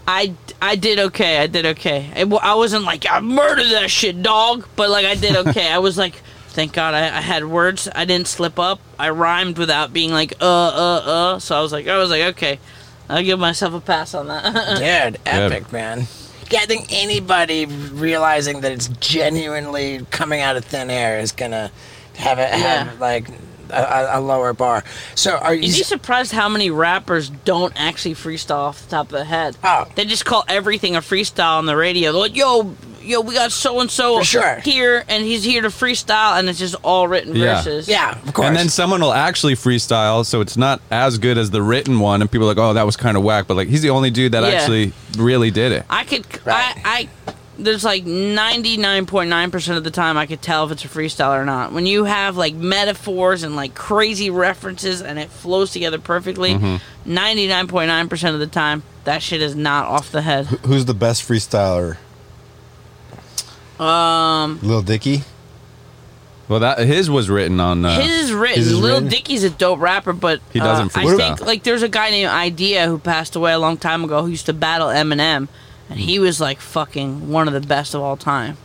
[0.07, 1.39] I, I did okay.
[1.39, 2.09] I did okay.
[2.15, 4.67] It, I wasn't like I murdered that shit, dog.
[4.75, 5.69] But like I did okay.
[5.71, 6.21] I was like,
[6.55, 7.87] thank God I, I had words.
[7.93, 8.79] I didn't slip up.
[8.97, 11.01] I rhymed without being like uh uh
[11.35, 11.39] uh.
[11.39, 12.59] So I was like I was like okay.
[13.07, 14.53] I'll give myself a pass on that.
[15.13, 16.07] Dude, epic, man.
[16.49, 21.71] Yeah, I think anybody realizing that it's genuinely coming out of thin air is gonna
[22.15, 22.93] have it have Yeah.
[22.99, 23.29] like
[23.69, 23.73] a,
[24.15, 24.83] a, a lower bar.
[25.15, 25.61] So are you?
[25.63, 29.57] You'd be surprised how many rappers don't actually freestyle off the top of the head.
[29.63, 29.85] Oh.
[29.95, 32.11] They just call everything a freestyle on the radio.
[32.11, 34.55] They're like, yo, yo, we got so and so For sure.
[34.63, 37.55] here, and he's here to freestyle, and it's just all written Yeah.
[37.55, 37.87] verses.
[37.87, 38.47] yeah, of course.
[38.47, 42.21] And then someone will actually freestyle, so it's not as good as the written one,
[42.21, 44.09] and people are like, "Oh, that was kind of whack." But like, he's the only
[44.11, 44.49] dude that Yeah.
[44.59, 45.85] actually really did it.
[45.89, 46.75] I could, Right.
[46.83, 51.39] I, I, there's like 99.9% of the time I could tell if it's a freestyle
[51.39, 51.71] or not.
[51.71, 56.75] When you have like metaphors and like crazy references and it flows together perfectly, Mm-hmm.
[57.07, 60.47] 99.9% of the time, that shit is not off the head.
[60.65, 61.97] Who's the best freestyler?
[63.79, 65.23] Um, Lil Dicky?
[66.47, 67.83] Well, that his was written on.
[67.83, 68.57] Uh, his is written.
[68.57, 69.09] his is Lil written?
[69.09, 71.17] Dicky's a dope rapper, but He doesn't uh, I freestyle.
[71.17, 74.27] think like there's a guy named Idea who passed away a long time ago who
[74.29, 75.47] used to battle Eminem,
[75.89, 78.57] and he was like fucking one of the best of all time.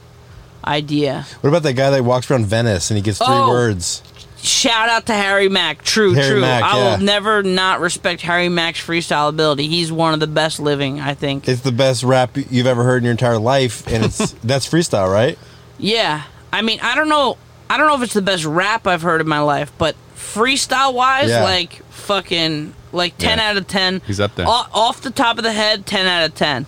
[0.65, 1.27] Idea.
[1.41, 3.49] What about that guy that walks around Venice and he gets three Oh.
[3.49, 4.03] words?
[4.43, 5.83] Shout out to Harry Mack.
[5.83, 6.41] True, Harry true.
[6.41, 6.97] Mack, I yeah.
[6.97, 9.69] will never not respect Harry Mack's freestyle ability.
[9.69, 11.47] He's one of the best living, I think.
[11.49, 15.13] It's the best rap you've ever heard in your entire life, and it's that's freestyle,
[15.13, 15.39] right?
[15.79, 16.25] yeah.
[16.53, 17.37] I mean, I don't know.
[17.69, 20.93] I don't know if it's the best rap I've heard in my life, but freestyle
[20.95, 21.45] wise, Yeah.
[21.45, 23.51] like fucking like ten Yeah.
[23.51, 24.03] out of ten.
[24.07, 24.47] He's up there.
[24.49, 26.67] O- off the top of the head, ten out of ten.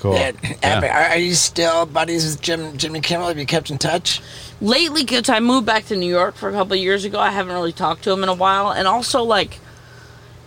[0.00, 0.12] Cool.
[0.14, 0.90] Dude, epic.
[0.90, 3.28] Are, are you still buddies with Jim Jimmy Kimmel?
[3.28, 4.20] Have you kept in touch?
[4.60, 7.30] Lately, because I moved back to New York for a couple of years ago, I
[7.30, 9.58] haven't really talked to him in a while, and also like,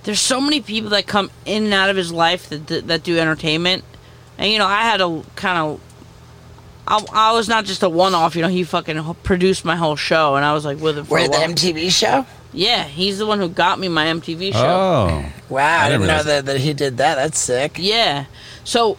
[0.03, 3.03] there's so many people that come in and out of his life that that, that
[3.03, 3.83] do entertainment,
[4.37, 5.81] and you know, I had to kind of.
[6.85, 8.49] I, I was not just a one-off, you know.
[8.49, 11.29] He fucking produced my whole show, and I was like with him for Where a
[11.29, 11.37] the.
[11.37, 12.25] MTV show?
[12.51, 14.59] Yeah, he's the one who got me my MTV show.
[14.59, 17.15] Oh, Wow, I, I didn't didn't know that, that he did that.
[17.15, 17.77] That's sick.
[17.79, 18.25] Yeah.
[18.65, 18.97] So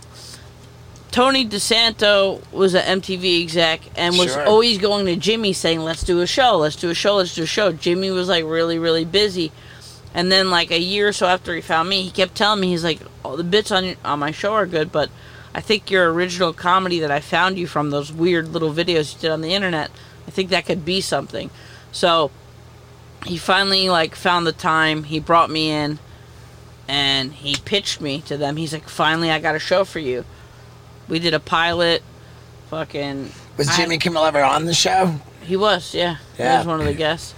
[1.14, 4.44] Tony DiSanto was an MTV exec and was Sure.
[4.46, 6.56] always going to Jimmy saying, "Let's do a show.
[6.56, 7.14] Let's do a show.
[7.14, 9.52] Let's do a show." Jimmy was like really, really busy.
[10.12, 12.70] And then like a year or so after he found me, he kept telling me
[12.70, 15.08] he's like, "Oh, the bits on on my show are good, but
[15.54, 19.20] I think your original comedy that I found you from those weird little videos you
[19.20, 19.92] did on the internet,
[20.26, 21.48] I think that could be something."
[21.92, 22.32] So
[23.24, 25.04] he finally like found the time.
[25.04, 26.00] He brought me in
[26.88, 28.56] and he pitched me to them.
[28.56, 30.24] He's like, "Finally, I got a show for you."
[31.08, 32.02] We did a pilot.
[32.70, 35.20] Fucking Was I- Jimmy Kimmel ever on the show?
[35.42, 36.16] he was, yeah.
[36.36, 36.58] He Yeah.
[36.58, 37.34] was one of the guests.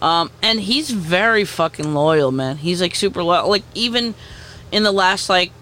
[0.00, 2.56] Um, and he's very fucking loyal, man.
[2.56, 3.48] He's like super loyal.
[3.50, 4.14] Like even
[4.72, 5.52] in the last like,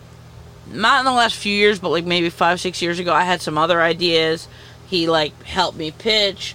[0.73, 3.41] not in the last few years, but like maybe five six years ago, I had
[3.43, 4.47] some other ideas.
[4.87, 6.55] He like helped me pitch.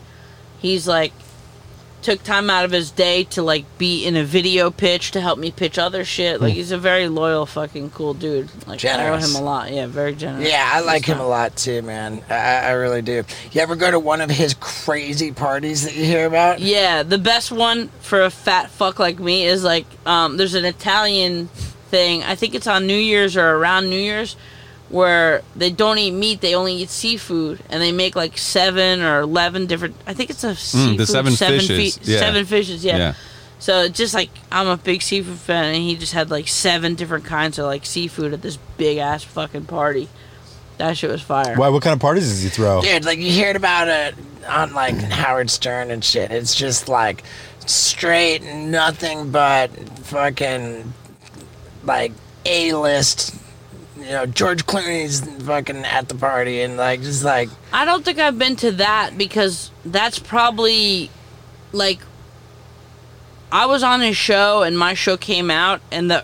[0.60, 1.12] He's like
[2.04, 5.40] took time out of his day to like be in a video pitch to help
[5.40, 6.42] me pitch other shit.
[6.42, 8.50] Like he's a very loyal, fucking cool dude.
[8.68, 9.72] Like I owe him a lot.
[9.72, 10.50] Yeah, very generous.
[10.50, 12.24] Yeah, I like him a lot too, man.
[12.30, 13.24] I, I really do.
[13.52, 16.60] You ever go to one of his crazy parties that you hear about?
[16.60, 20.66] Yeah, the best one for a fat fuck like me is like um, there's an
[20.66, 22.24] Italian thing.
[22.24, 24.36] I think it's on New Year's or around New Year's
[24.90, 29.22] where they don't eat meat, they only eat seafood, and they make like seven or
[29.22, 29.96] eleven different.
[30.06, 32.20] I think it's a seafood, Mm, the seven fishes, feet- yeah.
[32.20, 32.84] seven fishes.
[32.86, 32.98] Yeah.
[32.98, 33.14] yeah.
[33.60, 37.26] So just like I'm a big seafood fan, and he just had like seven different
[37.26, 40.10] kinds of like seafood at this big ass fucking party.
[40.80, 41.56] That shit was fire.
[41.56, 41.70] Why?
[41.70, 42.82] What kind of parties does he throw?
[42.82, 44.16] Dude, like you heard about it
[44.50, 46.32] on like Howard Stern and shit.
[46.32, 47.24] It's just like
[47.66, 49.70] straight nothing but
[50.00, 50.92] fucking
[51.86, 52.12] like
[52.46, 53.36] A list.
[54.04, 58.20] You know, George Clooney's fucking at the party and like just like I don't think
[58.20, 61.10] I've been to that because that's probably
[61.72, 62.00] like
[63.52, 66.24] I was on his show and my show came out and the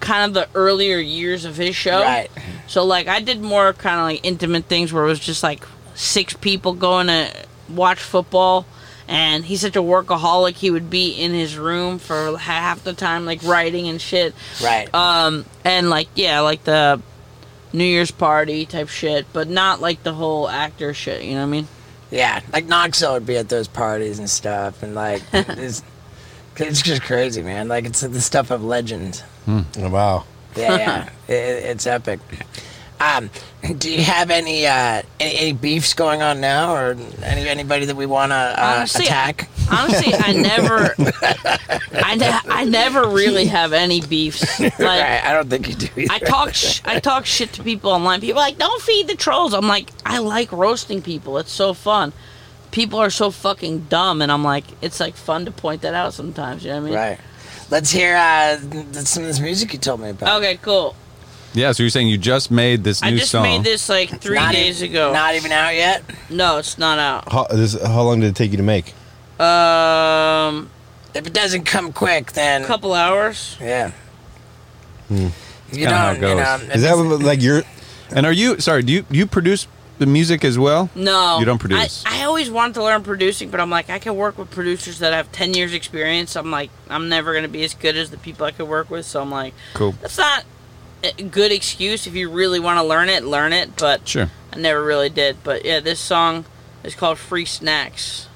[0.00, 2.00] kind of the earlier years of his show.
[2.02, 2.30] right.
[2.66, 5.64] So like I did more kind of like intimate things where it was just like
[5.94, 7.30] six people going to
[7.68, 8.66] watch football
[9.08, 13.24] and he's such a workaholic he would be in his room for half the time
[13.24, 14.34] like writing and shit.
[14.62, 14.92] Right.
[14.94, 17.00] Um, and like yeah, like the
[17.72, 21.22] New Year's party type shit, but not like the whole actor shit.
[21.22, 21.68] You know what I mean?
[22.10, 25.82] Yeah, like Knoxville would be at those parties and stuff, and like it's,
[26.56, 27.68] it's just crazy, man.
[27.68, 29.22] Like it's the stuff of legend.
[29.48, 30.24] Oh, wow.
[30.56, 32.20] Yeah, yeah, it, it's epic.
[32.98, 33.30] Um,
[33.78, 37.96] do you have any, uh, any any beefs going on now, or any anybody that
[37.96, 39.48] we want to uh, Honestly, attack?
[39.70, 40.94] Honestly, I never,
[41.92, 44.44] I, ne- I never really have any beefs.
[44.60, 45.88] Like right, I don't think you do.
[45.96, 46.12] Either.
[46.14, 48.20] I talk, sh- I talk shit to people online.
[48.20, 49.52] People are like, don't feed the trolls.
[49.52, 51.38] I'm like, I like roasting people.
[51.38, 52.12] It's so fun.
[52.70, 56.14] People are so fucking dumb, and I'm like, it's like fun to point that out
[56.14, 56.64] sometimes.
[56.64, 56.94] You know what I mean?
[56.94, 57.18] Right.
[57.70, 58.58] Let's hear uh,
[59.04, 60.38] some of this music you told me about.
[60.40, 60.94] Okay, cool.
[61.56, 63.08] Yeah, so you're saying you just made this new song?
[63.08, 63.42] I new just song.
[63.44, 65.12] made this like three Not days e- ago.
[65.12, 66.02] Not even out yet.
[66.30, 67.32] no, it's not out.
[67.32, 68.92] How, this, how long did it take you to make?
[69.40, 70.68] Um,
[71.14, 73.56] If it doesn't come quick, then a couple hours.
[73.60, 73.92] yeah.
[75.10, 75.30] You
[75.72, 76.58] kinda how don't, you know.
[76.58, 76.76] goes.
[76.76, 77.62] Is that what, like your?
[78.10, 78.82] and are you sorry?
[78.82, 79.66] Do you you produce
[79.98, 80.90] the music as well?
[80.94, 82.04] No, You don't produce.
[82.06, 84.98] I, I always wanted to learn producing, but I'm like, I can work with producers
[84.98, 86.36] that have ten years experience.
[86.36, 89.06] I'm like, I'm never gonna be as good as the people I could work with.
[89.06, 89.92] So I'm like, Cool.
[90.02, 90.55] that's not a
[91.30, 93.24] good excuse if you really want to learn it.
[93.24, 94.30] Learn it, but Sure.
[94.52, 95.36] I never really did.
[95.44, 96.44] But yeah, this song
[96.84, 98.28] is called "Free Snacks."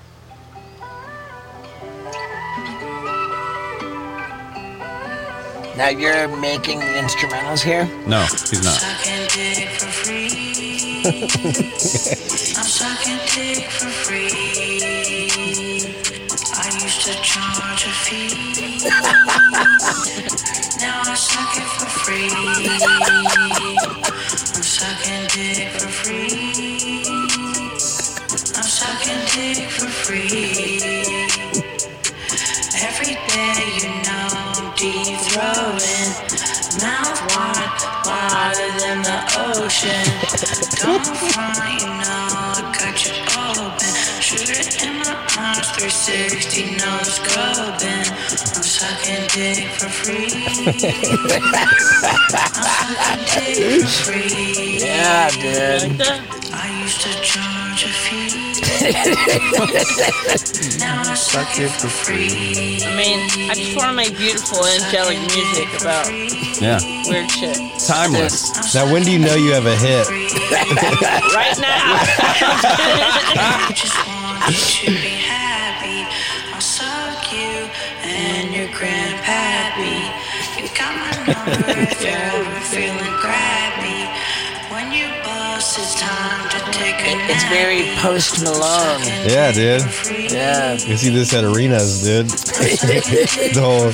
[5.76, 7.84] now you're making the instrumentals here.
[8.06, 8.74] No, he's not.
[8.74, 10.28] Sucking dick for free.
[11.04, 14.28] I'm sucking dick for free.
[16.52, 18.40] I used to charge a fee.
[20.80, 22.30] now I suck it for free.
[24.54, 27.04] I'm sucking dick for free.
[28.56, 30.80] I'm sucking dick for free.
[32.82, 34.60] Every day, you know, I'm.
[36.82, 39.18] Mouth wide, wider than the
[39.52, 40.06] ocean.
[40.80, 43.94] Don't front, you know, I got you open.
[44.22, 48.06] Sugar in my arms, 360, no scoping.
[48.56, 50.49] I'm sucking dick for free.
[50.66, 50.74] I'm
[51.78, 52.44] sucking
[53.26, 54.78] dick for free.
[54.80, 56.00] Yeah, dude.
[56.52, 58.28] I used to charge a fee.
[60.78, 62.82] now I suck it for free.
[62.84, 66.06] I mean, I just want to make beautiful, angelic music about
[66.60, 67.56] Yeah, weird shit.
[67.86, 68.74] timeless.
[68.74, 70.08] Now, when do you know you have a hit?
[71.34, 72.00] Right now.
[81.30, 84.08] if you're ever feeling crabby.
[84.72, 87.14] When you bust, it's time to take a.
[87.30, 89.00] It's very Post Malone.
[89.28, 89.82] Yeah, dude.
[90.32, 90.72] Yeah.
[90.72, 92.26] You see this at arenas, dude.
[92.30, 93.90] the whole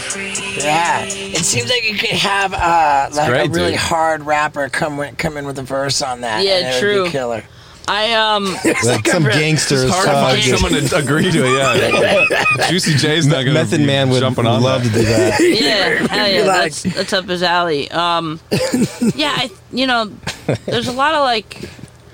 [0.62, 3.80] Yeah, it seems like you could have uh, like great, a really dude.
[3.80, 6.44] hard rapper come in, come in with a verse on that.
[6.44, 7.04] Yeah, and it would true.
[7.04, 7.44] be killer.
[7.88, 8.44] I um
[8.84, 9.88] like some gangsters.
[9.90, 12.00] Hard to find someone to agree to it.
[12.58, 14.92] Yeah, Juicy J's not gonna Method be Man would jumping on love that.
[14.92, 15.40] to do that.
[15.40, 17.90] yeah, hell yeah, like- that's that's up his alley.
[17.90, 18.40] Um,
[19.14, 20.10] yeah, I, you know,
[20.66, 21.68] there's a lot of like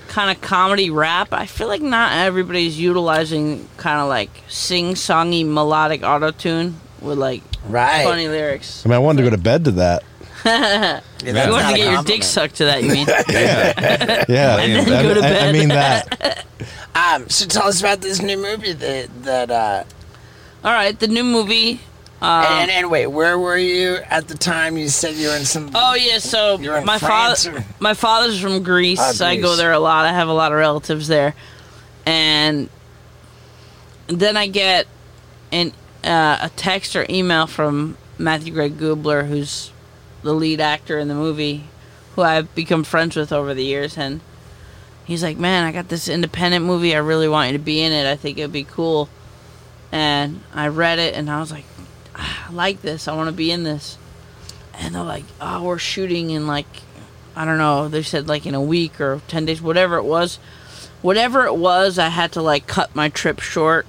[0.09, 1.29] kind of comedy rap.
[1.33, 7.41] I feel like not everybody's utilizing kind of like sing-songy melodic auto tune with like
[7.67, 8.03] Right.
[8.03, 8.85] funny lyrics.
[8.85, 10.03] I mean, I wanted to go to bed to that.
[10.45, 13.07] Yeah, You that's wanted to get your dick sucked to that, you mean?
[13.29, 14.57] Yeah, yeah.
[14.57, 16.45] And then I, go to I- I mean that.
[16.95, 19.49] Um, so tell us about this new movie that that.
[19.49, 19.83] Uh,
[20.63, 21.79] All right, the new movie.
[22.21, 24.77] Um, and, and wait, where were you at the time?
[24.77, 25.71] You said you were in some.
[25.73, 28.99] Oh yeah, so my father, my father's from Greece.
[29.21, 30.05] Ah, I go there a lot.
[30.05, 31.33] I have a lot of relatives there,
[32.05, 32.69] and
[34.05, 34.85] then I get
[35.51, 35.71] an
[36.03, 39.71] uh, a text or email from Matthew Gray Gubler, who's
[40.23, 41.65] the lead actor in the movie,
[42.15, 44.21] who I've become friends with over the years, and
[45.05, 46.95] he's like, "Man, I got this independent movie.
[46.95, 48.05] I really want you to be in it.
[48.05, 49.09] I think it'd be cool."
[49.91, 51.65] And I read it, and I was like,
[52.15, 53.07] "Ah, "I like this.
[53.07, 53.97] I want to be in this."
[54.73, 56.65] and they're like, "Oh, we're shooting in like,
[57.35, 60.39] I don't know." They said like in a week or ten days, whatever it was.
[61.01, 63.85] Whatever it was, I had to like cut my trip short.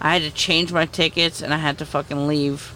[0.00, 2.74] I had to change my tickets, and I had to fucking leave.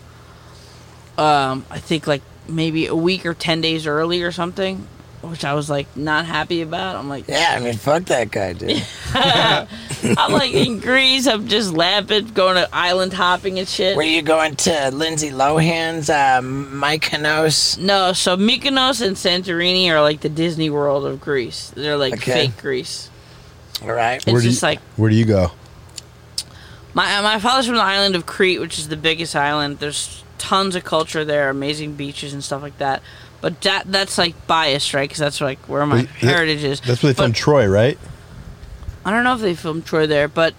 [1.18, 4.86] Um, I think like maybe a week or ten days early or something,
[5.22, 6.96] which I was like not happy about.
[6.96, 8.82] I'm like, Yeah, I mean, fuck that guy, dude.
[9.14, 11.26] I'm like in Greece.
[11.26, 13.96] I'm just laughing, going to island hopping and shit.
[13.96, 17.78] Were you going to Lindsay Lohan's uh, Mykonos?
[17.78, 21.70] No, so Mykonos and Santorini are like the Disney World of Greece.
[21.74, 22.46] They're like Okay.
[22.46, 23.10] fake Greece.
[23.82, 24.16] All right.
[24.16, 25.52] It's Where do just you, like where do you go?
[26.94, 29.78] my my father's from the island of Crete, which is the biggest island.
[29.78, 33.02] There's tons of culture there, amazing beaches and stuff like that.
[33.40, 35.08] But that that's like biased, right?
[35.08, 36.80] Because that's like where my heritage is.
[36.80, 37.98] That's where they But filmed Troy, right?
[39.04, 40.54] I don't know if they filmed Troy there, but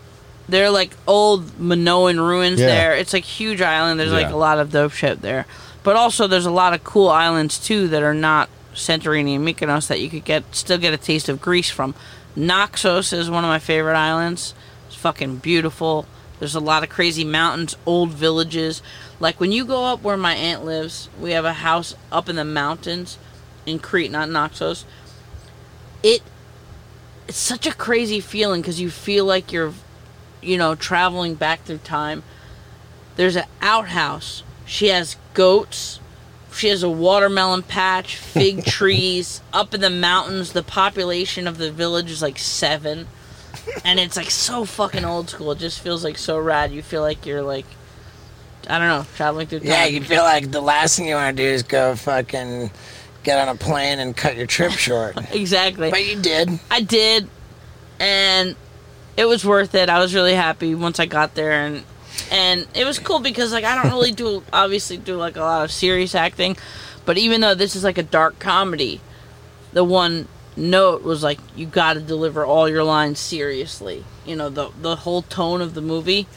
[0.47, 2.67] they're like old Minoan ruins Yeah.
[2.67, 2.95] there.
[2.95, 3.99] It's like huge island.
[3.99, 5.45] There's like a lot of dope shit there.
[5.83, 9.87] But also there's a lot of cool islands too that are not Santorini and Mykonos
[9.87, 11.93] that you could get still get a taste of Greece from.
[12.35, 14.53] Naxos is one of my favorite islands.
[14.87, 16.05] It's fucking beautiful.
[16.39, 18.81] There's a lot of crazy mountains, old villages.
[19.19, 22.37] Like when you go up where my aunt lives, we have a house up in
[22.37, 23.17] the mountains
[23.65, 24.85] in Crete, not Naxos.
[26.01, 26.21] It
[27.27, 29.73] it's such a crazy feeling because you feel like you're,
[30.41, 32.23] you know, traveling back through time.
[33.17, 34.43] There's an outhouse.
[34.65, 35.99] She has goats.
[36.51, 39.41] She has a watermelon patch, fig trees.
[39.53, 43.07] Up in the mountains, the population of the village is like seven.
[43.85, 45.51] And it's like so fucking old school.
[45.51, 46.71] It just feels like so rad.
[46.71, 47.65] You feel like you're like,
[48.67, 49.67] I don't know, traveling through time.
[49.69, 52.71] Yeah, you feel like the last thing you want to do is go fucking
[53.23, 55.17] get on a plane and cut your trip short.
[55.33, 55.89] exactly.
[55.91, 56.59] but you did.
[56.69, 57.27] I did,
[57.99, 58.55] and
[59.17, 59.89] it was worth it.
[59.89, 61.83] I was really happy once I got there, and
[62.31, 65.63] and it was cool because like I don't really do obviously do like a lot
[65.63, 66.57] of serious acting,
[67.05, 69.01] but even though this is like a dark comedy,
[69.73, 74.03] the one note was like you got to deliver all your lines seriously.
[74.25, 76.27] You know the the whole tone of the movie.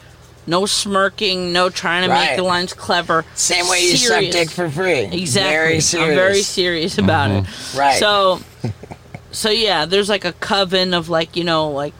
[0.45, 3.23] No smirking, no trying to make the lines clever.
[3.35, 4.99] Same way you suck dick for free.
[4.99, 5.53] Exactly.
[5.53, 6.09] Very serious.
[6.09, 7.75] I'm very serious about it.
[7.77, 7.97] Right.
[7.99, 8.41] So,
[9.31, 11.93] so yeah, there's like a coven of like you know like,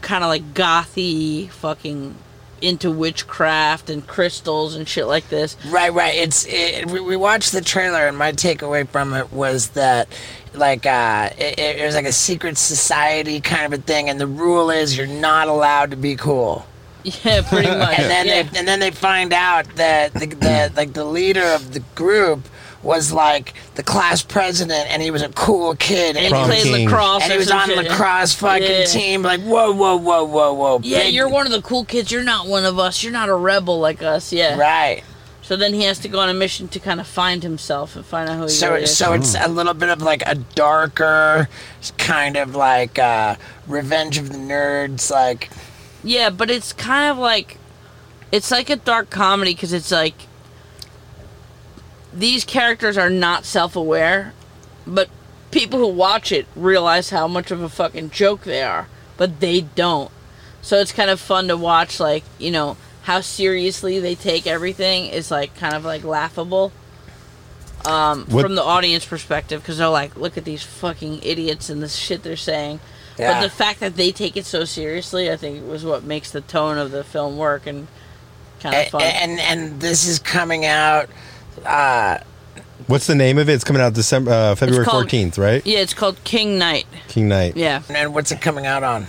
[0.00, 2.16] kind of like gothy fucking
[2.62, 5.56] into witchcraft and crystals and shit like this.
[5.66, 6.14] Right, right.
[6.14, 10.08] It's it, we, we watched the trailer, and my takeaway from it was that,
[10.54, 14.28] like, uh, it, it was like a secret society kind of a thing, and the
[14.28, 16.64] rule is you're not allowed to be cool.
[17.24, 17.98] Yeah, pretty much.
[17.98, 18.42] And then yeah.
[18.44, 22.48] they and then they find out that the, the like the leader of the group
[22.82, 26.46] was like the class president, and he was a cool kid, and and, he Prom
[26.46, 26.84] played king.
[26.88, 27.22] lacrosse.
[27.22, 28.84] and he was on the shit, lacrosse fucking Yeah.
[28.86, 29.22] team.
[29.22, 30.80] Like, whoa, whoa, whoa, whoa, whoa.
[30.82, 32.10] Yeah, big- you're one of the cool kids.
[32.10, 33.02] You're not one of us.
[33.02, 34.32] You're not a rebel like us.
[34.32, 34.56] Yeah.
[34.58, 35.04] right.
[35.44, 38.06] So then he has to go on a mission to kind of find himself and
[38.06, 38.96] find out who he So, is.
[38.96, 41.48] so it's a little bit of like a darker
[41.98, 43.34] kind of like uh,
[43.66, 45.50] Revenge of the Nerds, like
[46.04, 47.58] Yeah, but it's kind of like
[48.32, 50.14] it's like a dark comedy because it's like
[52.12, 54.32] these characters are not self-aware,
[54.86, 55.08] but
[55.50, 59.60] people who watch it realize how much of a fucking joke they are, but they
[59.62, 60.10] don't.
[60.60, 65.06] So it's kind of fun to watch, like you know how seriously they take everything
[65.06, 66.72] is like kind of like laughable.
[67.84, 71.82] um, What- from the audience perspective because they're like, look at these fucking idiots and
[71.82, 72.78] the shit they're saying.
[73.18, 73.34] Yeah.
[73.34, 76.40] But the fact that they take it so seriously, I think, was what makes the
[76.40, 77.86] tone of the film work and
[78.60, 79.02] kind of fun.
[79.02, 81.08] and and this is coming out.
[81.64, 82.18] Uh,
[82.86, 83.52] What's the name of it?
[83.52, 85.64] It's coming out December uh, February fourteenth, right?
[85.66, 86.86] yeah, it's called King Knight.
[87.08, 87.56] King Knight.
[87.56, 87.82] Yeah.
[87.88, 89.06] and what's it coming out on?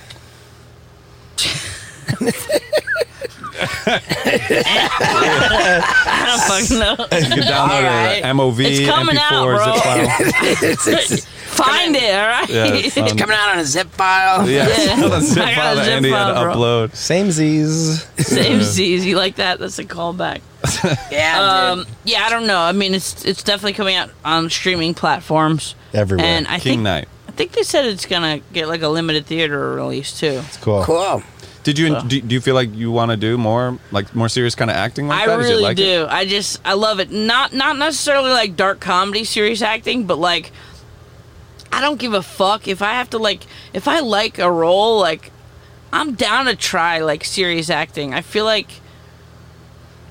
[5.16, 6.92] I don't fucking know.
[7.18, 8.18] You can download Alright.
[8.20, 9.66] it at MOV, It's coming out, MP4, bro.
[9.66, 10.08] zip file.
[10.72, 11.28] it's, it's,
[11.66, 12.50] Find it, all right?
[12.50, 14.50] Yeah, it's it's on- coming out on a zip file.
[14.50, 14.96] Yeah, Yeah.
[15.10, 16.54] the zip I got file a that zip Andy had to bro.
[16.56, 16.96] upload.
[16.96, 18.04] Same Z's.
[18.18, 19.06] Same Z's.
[19.06, 19.60] You like that?
[19.60, 20.42] That's a callback.
[21.12, 21.88] Yeah, Um, dude.
[22.06, 22.60] yeah, I don't know.
[22.60, 26.26] I mean, it's it's definitely coming out on streaming platforms Everywhere.
[26.26, 27.08] and I King think Knight.
[27.28, 30.42] I think they said it's gonna get like a limited theater release too.
[30.46, 30.84] It's cool.
[30.84, 31.24] Cool.
[31.64, 34.54] Did you do, do you feel like you want to do more like more serious
[34.54, 35.32] kind of acting like that?
[35.34, 35.40] I that?
[35.44, 35.84] Is really like it?
[35.84, 36.06] do.
[36.10, 37.10] I just I love it.
[37.12, 40.52] Not not necessarily like dark comedy, serious acting, but like
[41.74, 43.42] I don't give a fuck if I have to like
[43.74, 45.32] if I like a role like
[45.92, 48.14] I'm down to try like serious acting.
[48.14, 48.70] I feel like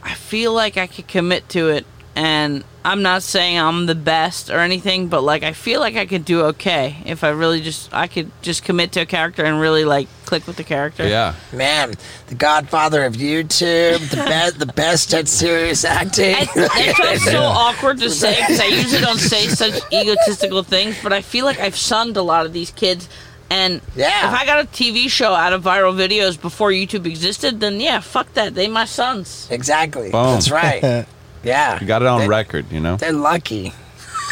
[0.03, 1.87] I feel like I could commit to it
[2.17, 6.05] and I'm not saying I'm the best or anything, but like I feel like I
[6.05, 9.61] could do okay if I really just I could just commit to a character and
[9.61, 11.07] really like click with the character.
[11.07, 11.35] Yeah.
[11.53, 11.95] Man,
[12.27, 16.35] the Godfather of YouTube, the best, the best at serious acting.
[16.35, 20.97] I, that sounds so awkward to say because I usually don't say such egotistical things,
[21.03, 23.09] but I feel like I've sunned a lot of these kids.
[23.49, 24.29] And Yeah.
[24.29, 28.01] if I got a TV show out of viral videos before YouTube existed, then yeah,
[28.01, 28.55] fuck that.
[28.55, 29.47] They my sons.
[29.51, 30.11] exactly.
[30.11, 30.25] Boom.
[30.35, 31.07] That's right.
[31.43, 31.81] Yeah.
[31.81, 32.97] You got it on They- record, you know.
[32.97, 33.73] They're lucky.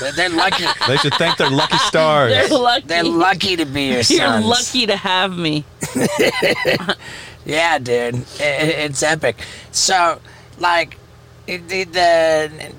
[0.01, 0.65] They're, they're lucky.
[0.89, 2.33] They should thank their lucky stars.
[2.33, 2.87] They're lucky.
[2.87, 4.19] They're lucky to be your sons.
[4.19, 5.65] You're lucky to have me.
[7.47, 9.37] Yeah, dude, I- I- it's epic.
[9.73, 10.21] So,
[10.59, 10.99] like,
[11.47, 12.73] it, the, the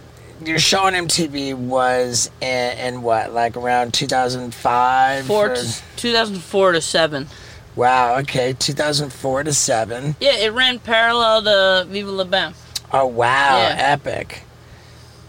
[0.46, 5.26] your show on MTV was in, in what, like around 2005?
[5.26, 7.28] Four or- to, 2004 to seven.
[7.76, 10.16] wow, okay, 2004 to seven.
[10.20, 12.54] Yeah, it ran parallel to Viva La Bam.
[12.94, 13.76] Oh wow, Yeah.
[13.78, 14.44] epic.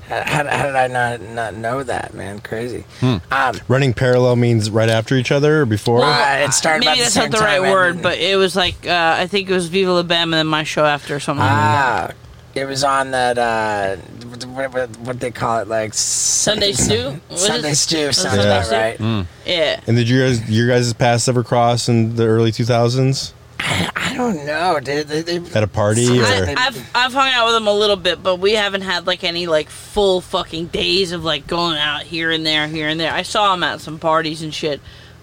[0.09, 2.41] How, how, how did I not not know that, man?
[2.41, 2.85] Crazy.
[3.03, 3.21] Um,
[3.69, 5.99] Running parallel means right after each other or before?
[6.01, 6.11] Well,
[6.43, 8.55] Uh, it started Maybe the that's same not the right word, then- but it was
[8.57, 11.21] like uh, I think it was Viva La Bam and then my show after or
[11.21, 11.45] something.
[11.47, 12.11] like that.
[12.11, 12.15] ah,
[12.55, 13.97] it was on that uh,
[14.27, 17.19] what, what, what they call it, like Sunday Stew.
[17.31, 18.99] Sunday Stew, Was it sounds Sunday about right.
[18.99, 19.27] Mm.
[19.47, 19.81] Yeah.
[19.87, 23.33] and did you guys your guys' paths ever cross in the early 2000s
[23.65, 25.07] I don't know, dude.
[25.09, 27.73] They, they, at a party I- or I, I've I've hung out with him a
[27.73, 31.79] little bit, but we haven't had like any like full fucking days of like going
[31.79, 33.13] out here and there, here and there.
[33.13, 34.81] I saw him at some parties and shit,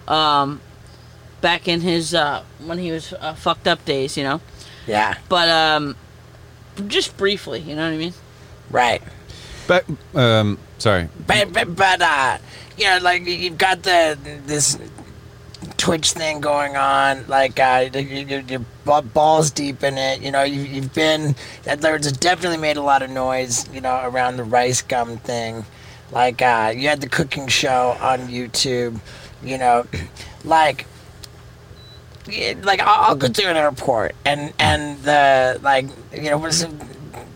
[0.08, 0.60] um,
[1.40, 4.40] back in his uh when he was uh, fucked up days, you know.
[4.86, 5.96] yeah, But um,
[6.88, 8.14] just briefly, you know what I mean?
[8.70, 9.02] right.
[9.66, 9.84] But
[10.14, 11.08] um, sorry.
[11.26, 12.38] But but, but uh,
[12.76, 14.76] you know, like you've got the this
[15.80, 17.26] Twitch thing going on.
[17.26, 20.20] Like uh, you- you- you're balls deep in it.
[20.20, 21.34] You know, you, you've been.
[21.64, 23.66] There's definitely made a lot of noise.
[23.72, 25.64] You know, around the RiceGum thing.
[26.12, 29.00] Like uh, you had the cooking show on YouTube.
[29.42, 29.86] You know,
[30.44, 30.86] like.
[32.62, 36.38] Like I'll, I'll go through an airport and and the like you know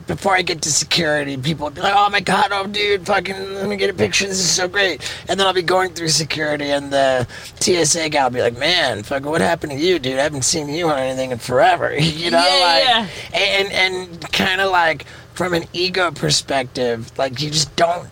[0.07, 3.69] before I get to security, people be like, "Oh my god, oh dude, fucking, let
[3.69, 4.27] me get a picture.
[4.27, 7.27] This is so great." And then I'll be going through security, and the
[7.61, 10.19] TSA guy will be like, "Man, fucking, what happened to you, dude?
[10.19, 12.85] I haven't seen you on anything in forever." you know, Yeah, like,
[13.33, 13.39] yeah.
[13.39, 18.09] and and kind of like from an ego perspective, like you just don't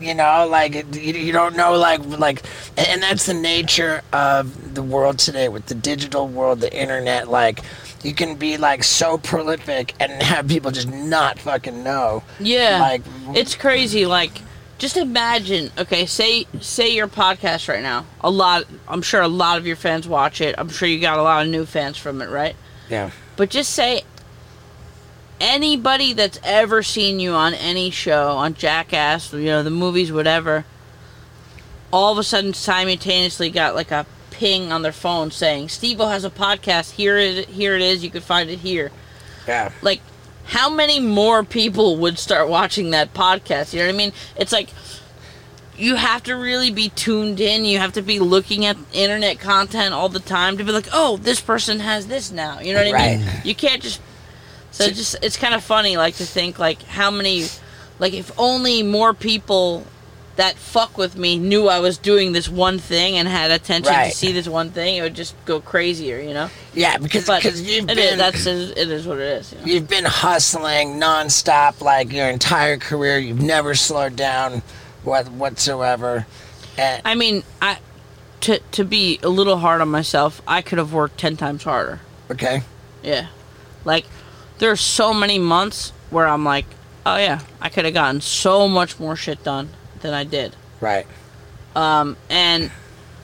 [0.00, 2.42] you know like you, you don't know like like
[2.78, 7.60] and that's the nature of the world today with the digital world the internet like
[8.04, 12.78] you can be like so prolific and have people just not fucking know Yeah.
[12.80, 13.02] like
[13.34, 14.06] It's crazy.
[14.06, 14.42] Like,
[14.78, 15.70] just imagine.
[15.78, 18.06] Okay, say say your podcast right now.
[18.20, 18.64] A lot.
[18.86, 20.54] I'm sure a lot of your fans watch it.
[20.58, 22.54] I'm sure you got a lot of new fans from it, right?
[22.90, 24.02] yeah But just say
[25.40, 30.64] anybody that's ever seen you on any show, on Jackass, you know, the movies, whatever,
[31.92, 36.24] all of a sudden simultaneously got like a ping on their phone saying, Steve has
[36.24, 36.92] a podcast.
[36.92, 38.02] Here it, here it is.
[38.02, 38.90] You can find it here.
[39.46, 40.00] yeah Like,
[40.46, 43.72] how many more people would start watching that podcast?
[43.72, 44.12] You know what I mean?
[44.36, 44.68] It's like
[45.76, 47.64] you have to really be tuned in.
[47.64, 51.16] You have to be looking at internet content all the time to be like, oh,
[51.16, 52.60] this person has this now.
[52.60, 53.26] You know what I mean?
[53.44, 54.00] You can't just.
[54.70, 57.46] So it's just it's kind of funny, like to think like how many,
[58.00, 59.86] like if only more people
[60.36, 64.10] that fuck with me knew I was doing this one thing and had attention Right.
[64.10, 66.50] to see this one thing, it would just go crazier, you know.
[66.74, 69.52] Yeah, because But because you've been is, that's it is what it is.
[69.52, 69.64] You know?
[69.66, 73.18] you've been hustling nonstop like your entire career.
[73.18, 74.62] You've never slowed down
[75.04, 76.26] what whatsoever.
[76.76, 77.78] And, I mean, I
[78.40, 82.00] to to be a little hard on myself, I could have worked ten times harder.
[82.30, 82.62] okay.
[83.04, 83.26] Yeah,
[83.84, 84.06] like
[84.58, 86.64] there's so many months where I'm like,
[87.06, 89.68] oh yeah, I could have gotten so much more shit done
[90.04, 90.54] than I did.
[90.80, 91.06] Right.
[91.74, 92.70] Um, and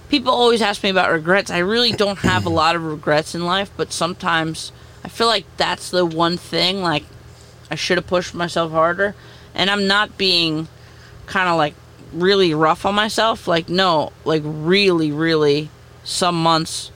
[0.08, 1.50] people always ask me about regrets.
[1.50, 4.72] I really don't have a lot of regrets in life, but sometimes
[5.04, 7.04] I feel like that's the one thing like
[7.70, 9.14] I should have pushed myself harder.
[9.54, 10.68] And I'm not being
[11.26, 11.74] kind of like
[12.14, 13.46] really rough on myself.
[13.46, 15.68] Like no, like really, really,
[16.02, 16.90] some months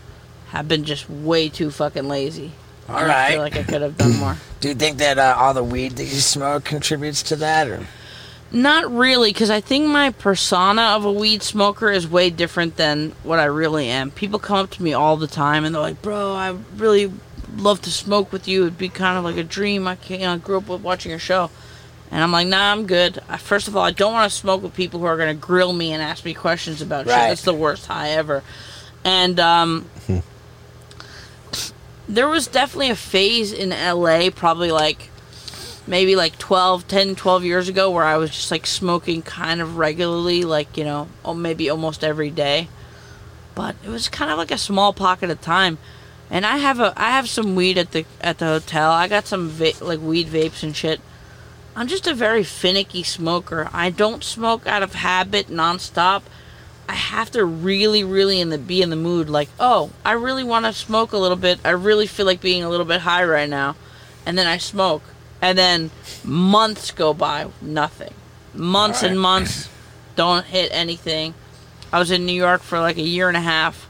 [0.48, 2.52] have been just way too fucking lazy.
[2.88, 4.36] All And I feel like I could have done more.
[4.60, 7.86] Do you think that uh, all the weed that you smoke contributes to that, or
[8.54, 13.10] Not really, because I think my persona of a weed smoker is way different than
[13.24, 14.12] what I really am.
[14.12, 17.12] People come up to me all the time and they're like, "Bro, I really
[17.56, 18.62] love to smoke with you.
[18.62, 19.88] It'd be kind of like a dream.
[19.88, 20.20] I can't.
[20.20, 21.50] You know, I grew up with watching your show."
[22.12, 23.18] And I'm like, "Nah, I'm good.
[23.28, 25.40] I, first of all, I don't want to smoke with people who are going to
[25.46, 27.08] grill me and ask me questions about shit.
[27.08, 28.44] That's the worst high ever."
[29.04, 29.86] And um,
[32.08, 35.10] there was definitely a phase in LA, probably like
[35.86, 39.76] maybe like 12 10 12 years ago where i was just like smoking kind of
[39.76, 42.68] regularly like you know oh, maybe almost every day.
[43.54, 45.78] But it was kind of like a small pocket of time.
[46.30, 48.90] And i have a i have some weed at the at the hotel.
[48.90, 51.00] I got some va- like weed vapes and shit.
[51.76, 53.68] I'm just a very finicky smoker.
[53.72, 56.22] I don't smoke out of habit nonstop.
[56.88, 60.44] I have to really really in the be in the mood like oh i really
[60.44, 61.60] want to smoke a little bit.
[61.64, 63.76] I really feel like being a little bit high right now.
[64.26, 65.02] And then i smoke
[65.44, 65.90] and then
[66.24, 68.14] months go by nothing.
[68.54, 69.68] Months and months
[70.16, 71.34] don't hit anything.
[71.92, 73.86] I was in new york for like a year and a half.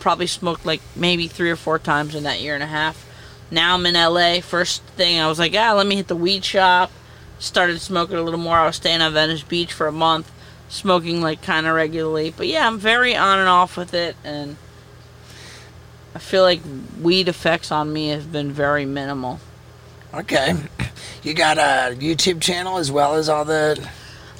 [0.00, 3.06] Probably smoked like maybe three or four times in that year and a half.
[3.50, 6.42] Now i'm in la first thing i was like ah let me hit the weed
[6.42, 6.90] shop.
[7.38, 8.56] Started smoking a little more.
[8.56, 10.32] I was staying on venice beach for a month
[10.70, 12.32] smoking like kind of regularly.
[12.34, 14.56] But yeah i'm very on and off with it and
[16.14, 16.62] i feel like
[16.98, 19.38] weed effects on me have been very minimal
[20.20, 20.54] okay?
[21.22, 23.78] You got a YouTube channel as well as all the.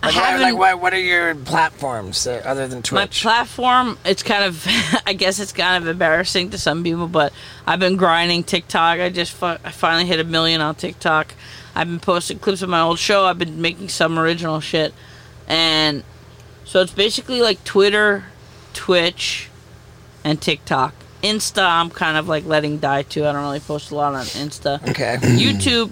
[0.02, 3.24] I Like, what, haven't- like what, what are your platforms uh, other than Twitch?
[3.24, 4.62] My platform, it's kind of,
[5.06, 7.32] I guess it's kind of embarrassing to some people, but
[7.66, 9.00] I've been grinding TikTok.
[9.00, 11.32] I just, fu- I finally hit a million on TikTok.
[11.74, 13.24] I've been posting clips of my old show.
[13.24, 14.92] I've been making some original shit.
[15.48, 16.04] And
[16.66, 18.24] so it's basically like Twitter,
[18.74, 19.48] Twitch,
[20.22, 20.92] and TikTok.
[21.24, 23.26] Insta, I'm kind of like letting die too.
[23.26, 24.86] I don't really post a lot on Insta.
[24.90, 25.16] okay.
[25.16, 25.90] YouTube,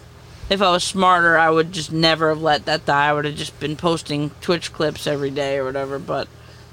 [0.50, 3.08] if I was smarter, I would just never have let that die.
[3.08, 6.28] I would have just been posting Twitch clips every day or whatever, but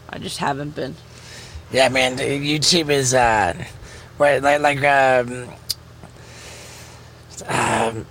[0.10, 0.96] I just haven't been.
[1.72, 2.18] Yeah, man.
[2.18, 3.54] YouTube is uh,
[4.18, 5.50] what like like um,
[7.48, 8.06] um,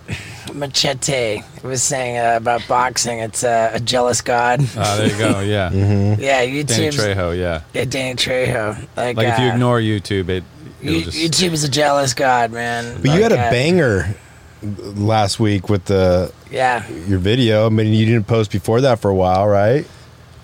[0.55, 3.18] Machete was saying uh, about boxing.
[3.20, 4.61] It's uh, a jealous god.
[4.76, 5.40] Ah, there you go.
[5.40, 5.70] Yeah.
[6.18, 6.90] Yeah, Danny YouTube.
[6.92, 7.38] Trejo.
[7.38, 7.62] Yeah.
[7.72, 8.86] Yeah, Danny Trejo.
[8.96, 10.44] Like, Like if you uh, ignore YouTube, it
[10.82, 13.01] it'll You- just YouTube is a jealous god, man.
[13.03, 14.14] But you had a uh, banger
[14.62, 16.86] last week with the Yeah.
[17.07, 17.66] your video.
[17.66, 19.86] I mean, you didn't post before that for a while, right?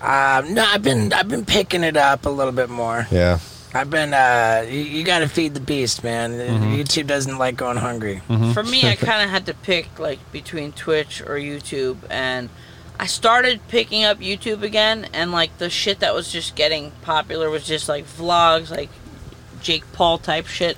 [0.01, 3.07] Um, no, I've been I've been picking it up a little bit more.
[3.11, 3.39] Yeah.
[3.75, 4.13] I've been.
[4.13, 6.31] Uh, you, you got to feed the beast, man.
[6.77, 8.21] YouTube doesn't like going hungry.
[8.53, 12.49] For me, I kind of had to pick like between Twitch or YouTube, and
[12.97, 17.49] I started picking up YouTube again, and like the shit that was just getting popular
[17.49, 18.89] was just like vlogs, like
[19.61, 20.77] Jake Paul type shit,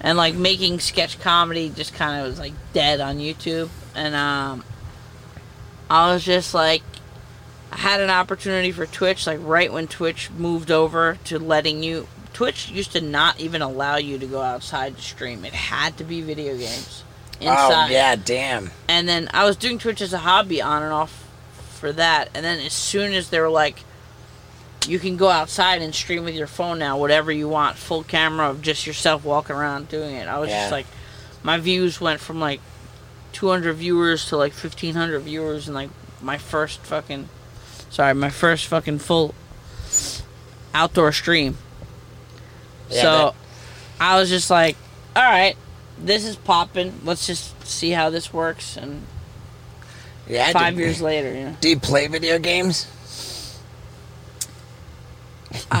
[0.00, 4.62] and like making sketch comedy just kind of was like dead on YouTube, and um,
[5.90, 6.82] I was just like.
[7.70, 12.08] I had an opportunity for Twitch, like right when Twitch moved over to letting you.
[12.38, 15.44] Twitch used to not even allow you to go outside to stream.
[15.44, 17.02] It had to be video games.
[17.40, 17.86] Oh, Inside.
[17.88, 18.70] Oh yeah, damn.
[18.86, 21.28] And then I was doing Twitch as a hobby on and off
[21.80, 22.28] for that.
[22.34, 23.80] And then as soon as they were like,
[24.86, 28.48] you can go outside and stream with your phone now, whatever you want, full camera
[28.48, 30.28] of just yourself walking around doing it.
[30.28, 30.60] I was Yeah.
[30.60, 30.86] just like,
[31.42, 32.60] my views went from like
[33.32, 35.90] 200 viewers to like 1500 viewers in like
[36.22, 37.30] my first fucking,
[37.90, 39.34] sorry, my first fucking full
[40.72, 41.58] outdoor stream.
[42.90, 43.34] Yeah, so that-
[44.00, 44.76] I was just like,
[45.16, 45.56] all right,
[45.98, 47.00] this is popping.
[47.04, 48.76] Let's just see how this works.
[48.76, 49.02] And
[50.28, 50.52] Yeah.
[50.52, 51.56] five do, years later, you know.
[51.60, 52.86] Do you play video games?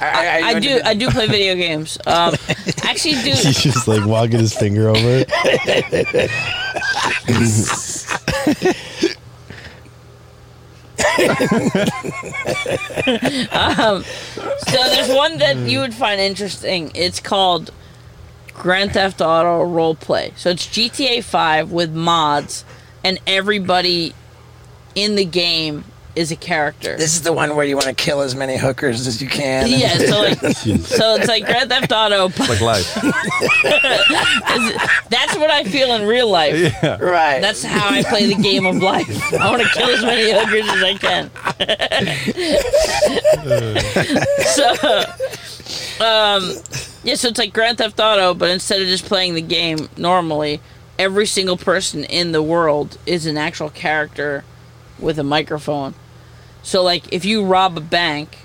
[0.00, 0.74] Are- are you I do.
[0.78, 1.98] the- I do play video games.
[2.06, 2.34] Um,
[2.82, 6.30] actually, do He's just like walking his finger over it.
[13.52, 16.90] Um, so there's one that you would find interesting.
[16.94, 17.70] It's called
[18.54, 20.36] Grand Theft Auto Roleplay.
[20.36, 22.64] So it's GTA 5 with mods,
[23.04, 24.14] and everybody
[24.94, 25.84] in the game
[26.16, 26.96] is a character.
[26.96, 29.68] This is the one where you want to kill as many hookers as you can.
[29.68, 32.28] yeah, so like, so it's like Grand Theft Auto.
[32.30, 32.94] but Like life.
[35.10, 36.54] That's what I feel in real life.
[36.82, 36.96] yeah.
[36.96, 37.40] Right.
[37.40, 39.32] That's how I play the game of life.
[39.34, 41.30] I want to kill as many hookers as I can.
[44.46, 44.70] so,
[46.04, 46.42] um,
[47.04, 50.60] yeah, so it's like Grand Theft Auto, but instead of just playing the game normally,
[50.98, 54.44] every single person in the world is an actual character
[54.98, 55.94] with a microphone.
[56.66, 58.38] So, like, if you rob a bank,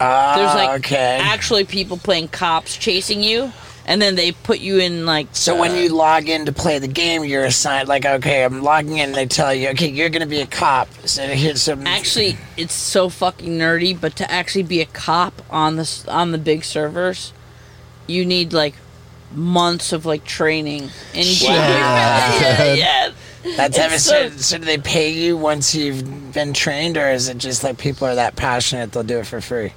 [0.00, 1.18] Ah, there's like okay.
[1.22, 3.52] actually people playing cops chasing you,
[3.86, 5.28] and then they put you in like.
[5.32, 8.62] So when uh, you log in to play the game, you're assigned like, okay, I'm
[8.62, 9.12] logging in.
[9.12, 10.88] They tell you, okay, you're going to be a cop.
[11.04, 11.86] So here's some.
[11.86, 16.38] actually it's so fucking nerdy but to actually be a cop on this on the
[16.38, 17.32] big servers
[18.08, 18.74] you need like
[19.32, 20.82] months of like training
[21.14, 21.48] and Wow.
[21.50, 23.12] yeah, yeah.
[23.56, 24.58] That's it's ever so- so, so.
[24.58, 28.14] Do they pay you once you've been trained, or is it just like people are
[28.14, 29.72] that passionate they'll do it for free?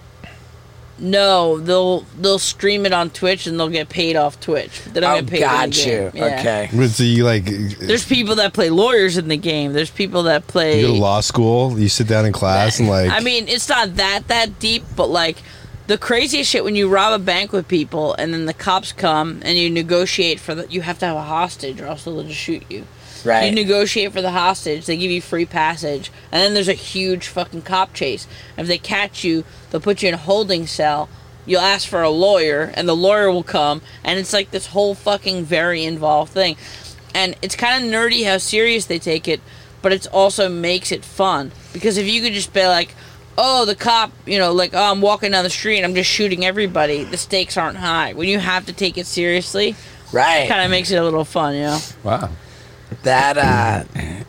[0.99, 5.17] no they'll they'll stream it on twitch and they'll get paid off twitch they don't
[5.17, 5.85] Oh, get paid got the you.
[5.85, 6.11] game.
[6.13, 6.39] Yeah.
[6.39, 6.69] Okay.
[6.71, 10.45] But so you like there's people that play lawyers in the game there's people that
[10.45, 13.47] play you go to law school, you sit down in class and like I mean,
[13.47, 15.37] it's not that that deep, but like
[15.87, 19.39] the craziest shit when you rob a bank with people and then the cops come
[19.43, 22.35] and you negotiate for the you have to have a hostage or else they'll just
[22.39, 22.85] shoot you.
[23.25, 23.45] Right.
[23.45, 27.27] You negotiate for the hostage, they give you free passage, and then there's a huge
[27.27, 28.27] fucking cop chase.
[28.57, 31.09] If they catch you, they'll put you in a holding cell.
[31.45, 34.95] You'll ask for a lawyer, and the lawyer will come, and it's like this whole
[34.95, 36.57] fucking very involved thing.
[37.15, 39.41] And it's kind of nerdy how serious they take it,
[39.81, 41.51] but it also makes it fun.
[41.71, 42.95] Because if you could just be like,
[43.37, 46.09] oh, the cop, you know, like, oh, I'm walking down the street, and I'm just
[46.09, 48.13] shooting everybody, the stakes aren't high.
[48.13, 49.75] When you have to take it seriously,
[50.11, 50.47] right.
[50.47, 51.79] kind of makes it a little fun, you know?
[52.03, 52.29] Wow.
[53.03, 53.83] That uh,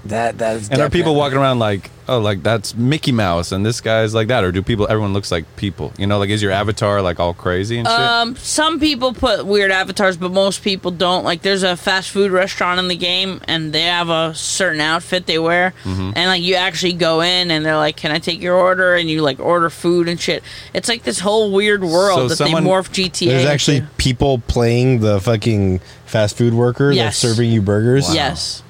[0.06, 0.68] that that's.
[0.70, 4.28] And are people walking around like, oh, like that's Mickey Mouse and this guy's like
[4.28, 4.42] that?
[4.42, 5.92] Or do people, everyone looks like people?
[5.98, 7.96] You know, like is your avatar like all crazy and shit?
[7.96, 11.24] Um, some people put weird avatars, but most people don't.
[11.24, 15.26] Like, there's a fast food restaurant in the game, and they have a certain outfit
[15.26, 16.12] they wear, Mm-hmm.
[16.16, 19.08] and like you actually go in, and they're like, "Can I take your order?" And
[19.10, 20.42] you like order food and shit.
[20.72, 23.28] It's like this whole weird world So that someone- they morph GTA.
[23.28, 23.90] there's actually into.
[23.98, 25.80] people playing the fucking
[26.14, 27.04] fast food worker Yes.
[27.20, 28.14] that's serving you burgers.
[28.14, 28.62] yes,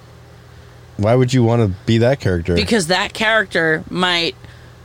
[0.96, 2.54] Why would you want to be that character?
[2.54, 4.34] because that character might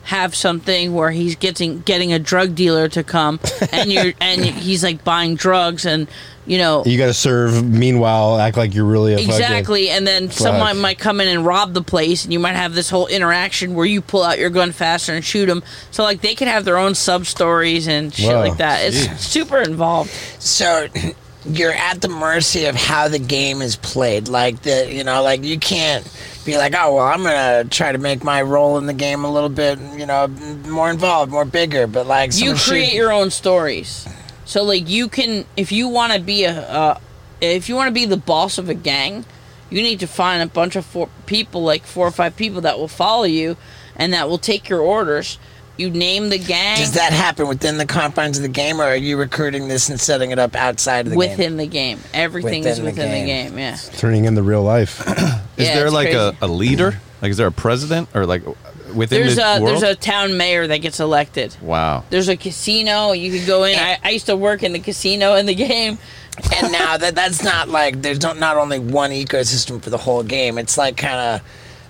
[0.03, 3.39] have something where he's getting getting a drug dealer to come,
[3.72, 6.07] and you're and he's like buying drugs, and
[6.47, 7.64] you know you got to serve.
[7.64, 11.45] Meanwhile, act like you're really a fucking- Exactly, and then someone might come in and
[11.45, 14.49] rob the place, and you might have this whole interaction where you pull out your
[14.49, 15.62] gun faster and shoot them.
[15.91, 18.39] So like they could have their own sub stories and shit Wow.
[18.41, 18.80] like that.
[18.86, 20.10] It's super involved.
[20.39, 20.88] So
[21.45, 24.27] you're at the mercy of how the game is played.
[24.27, 26.05] Like the you know, like you can't
[26.45, 29.31] be like, oh well, I'm gonna try to make my role in the game a
[29.31, 30.27] little bit, you know,
[30.67, 31.87] more involved, more bigger.
[31.87, 34.07] But like You create your own stories.
[34.45, 36.99] So like you can, if you want to be a, uh,
[37.41, 39.25] if you want to be the boss of a gang,
[39.69, 42.77] you need to find a bunch of four people, like four or five people that
[42.77, 43.55] will follow you,
[43.95, 45.37] and that will take your orders.
[45.80, 46.77] You name the gang.
[46.77, 49.99] Does that happen within the confines of the game, or are you recruiting this and
[49.99, 51.30] setting it up outside of the game?
[51.30, 51.99] within the game.
[52.13, 53.49] Everything is Within the within the game.
[53.51, 53.57] game.
[53.59, 53.75] Yeah.
[53.97, 54.99] turning into real life.
[55.07, 55.15] is
[55.67, 56.38] yeah, there it's like a, crazy.
[56.41, 56.99] a leader?
[57.21, 58.43] Like is there a president or like
[58.93, 59.82] within There's the a world?
[59.82, 61.55] there's a town mayor that gets elected.
[61.61, 62.03] wow.
[62.09, 63.11] There's a casino.
[63.13, 63.77] You could go in.
[63.80, 65.97] I, I used to work in the casino in the game.
[66.55, 70.23] and now that that's not like there's not, not only one ecosystem for the whole
[70.23, 70.57] game.
[70.57, 71.41] It's like kind of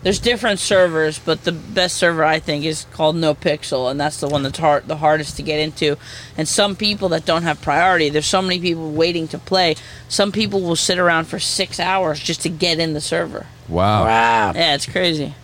[0.01, 4.29] There's different servers, but the best server I think is called NoPixel, and that's the
[4.29, 5.97] one that's hard, the hardest to get into.
[6.37, 9.75] And some people that don't have priority, there's so many people waiting to play.
[10.07, 13.47] Some people will sit around for six hours just to get in the server.
[13.67, 14.05] Wow.
[14.05, 15.35] wow, Yeah, it's crazy.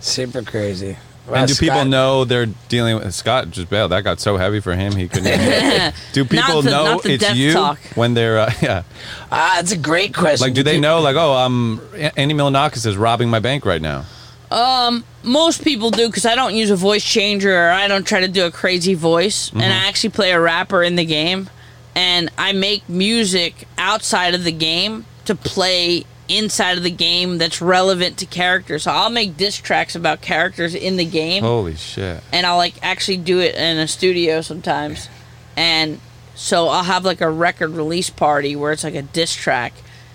[0.00, 0.96] super crazy.
[1.26, 3.50] Wow, And do people know they're dealing with Scott?
[3.50, 3.92] Just bailed.
[3.92, 5.94] That got so heavy for him he couldn't.
[6.12, 7.78] do people the- know it's you talk.
[7.94, 8.82] when they're uh, yeah?
[9.30, 10.46] Ah, that's a great question.
[10.46, 11.00] Like, do they peop- know?
[11.00, 11.80] Like, oh, um,
[12.16, 14.04] Andy Milonakis is robbing my bank right now.
[14.50, 18.20] Um, Most people do because I don't use a voice changer or I don't try
[18.20, 19.50] to do a crazy voice.
[19.52, 21.48] And I actually play a rapper in the game.
[21.94, 26.04] And I make music outside of the game to play
[26.36, 28.84] inside of the game that's relevant to characters.
[28.84, 31.42] So I'll make diss tracks about characters in the game.
[31.42, 32.22] Holy shit!
[32.32, 35.08] And I'll like actually do it in a studio sometimes.
[35.56, 36.00] and
[36.34, 39.74] so I'll have like a record release party where it's like a diss track,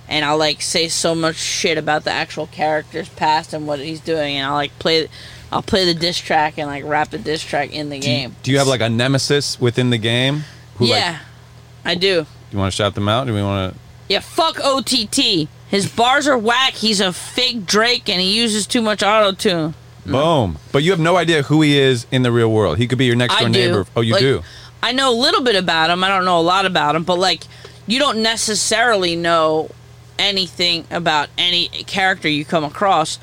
[0.09, 3.99] and I'll like say so much shit about the actual character's past and what he's
[4.01, 5.07] doing, and I'll like play,
[5.51, 8.17] I'll play the diss track and like rap the diss track in the Do you,
[8.17, 8.35] game.
[8.43, 10.43] do you have like a nemesis within the game?
[10.77, 11.19] Who, like- yeah,
[11.85, 12.23] I do.
[12.23, 13.27] do you want to shout them out?
[13.27, 13.79] Do we want to?
[14.09, 15.47] Yeah, fuck OTT.
[15.69, 16.73] His bars are whack.
[16.73, 19.73] He's a fake Drake, and he uses too much auto tune.
[20.05, 20.57] Boom.
[20.71, 22.77] But you have no idea who he is in the real world.
[22.77, 23.59] He could be your next I door do.
[23.59, 23.85] neighbor.
[23.95, 24.41] Oh, you Like, do.
[24.81, 26.03] I know a little bit about him.
[26.03, 27.43] I don't know a lot about him, but like,
[27.87, 29.69] you don't necessarily know
[30.17, 33.19] anything about any character you come across,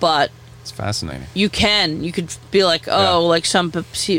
[0.00, 0.30] but
[0.62, 1.26] It's fascinating.
[1.34, 2.04] you can.
[2.04, 3.28] You could be like, oh, Yeah.
[3.28, 3.72] like some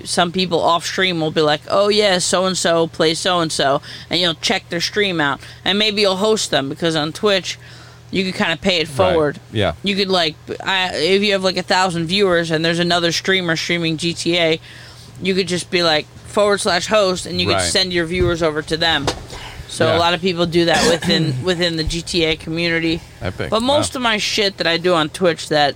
[0.05, 3.51] some people off stream will be like, oh yeah, so and so plays so and
[3.51, 7.57] so, and you'll check their stream out, and maybe you'll host them because on Twitch,
[8.09, 9.37] you can kind of pay it forward.
[9.51, 9.55] Right.
[9.59, 9.73] Yeah.
[9.83, 13.55] You could like, I, if you have like a thousand viewers and there's another streamer
[13.55, 14.59] streaming GTA,
[15.21, 17.71] you could just be like forward slash host, and you could Right.
[17.71, 19.05] send your viewers over to them.
[19.69, 19.97] So Yeah.
[19.97, 22.99] a lot of people do that within within the GTA community.
[23.21, 23.49] Epic.
[23.49, 23.99] But most Wow.
[23.99, 25.75] of my shit that I do on Twitch that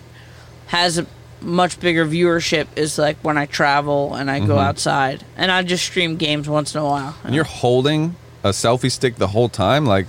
[0.67, 1.05] has a
[1.41, 4.47] much bigger viewership is like when I travel and I Mm-hmm.
[4.47, 7.15] go outside and I just stream games once in a while.
[7.23, 9.85] And you're holding a selfie stick the whole time.
[9.85, 10.07] Like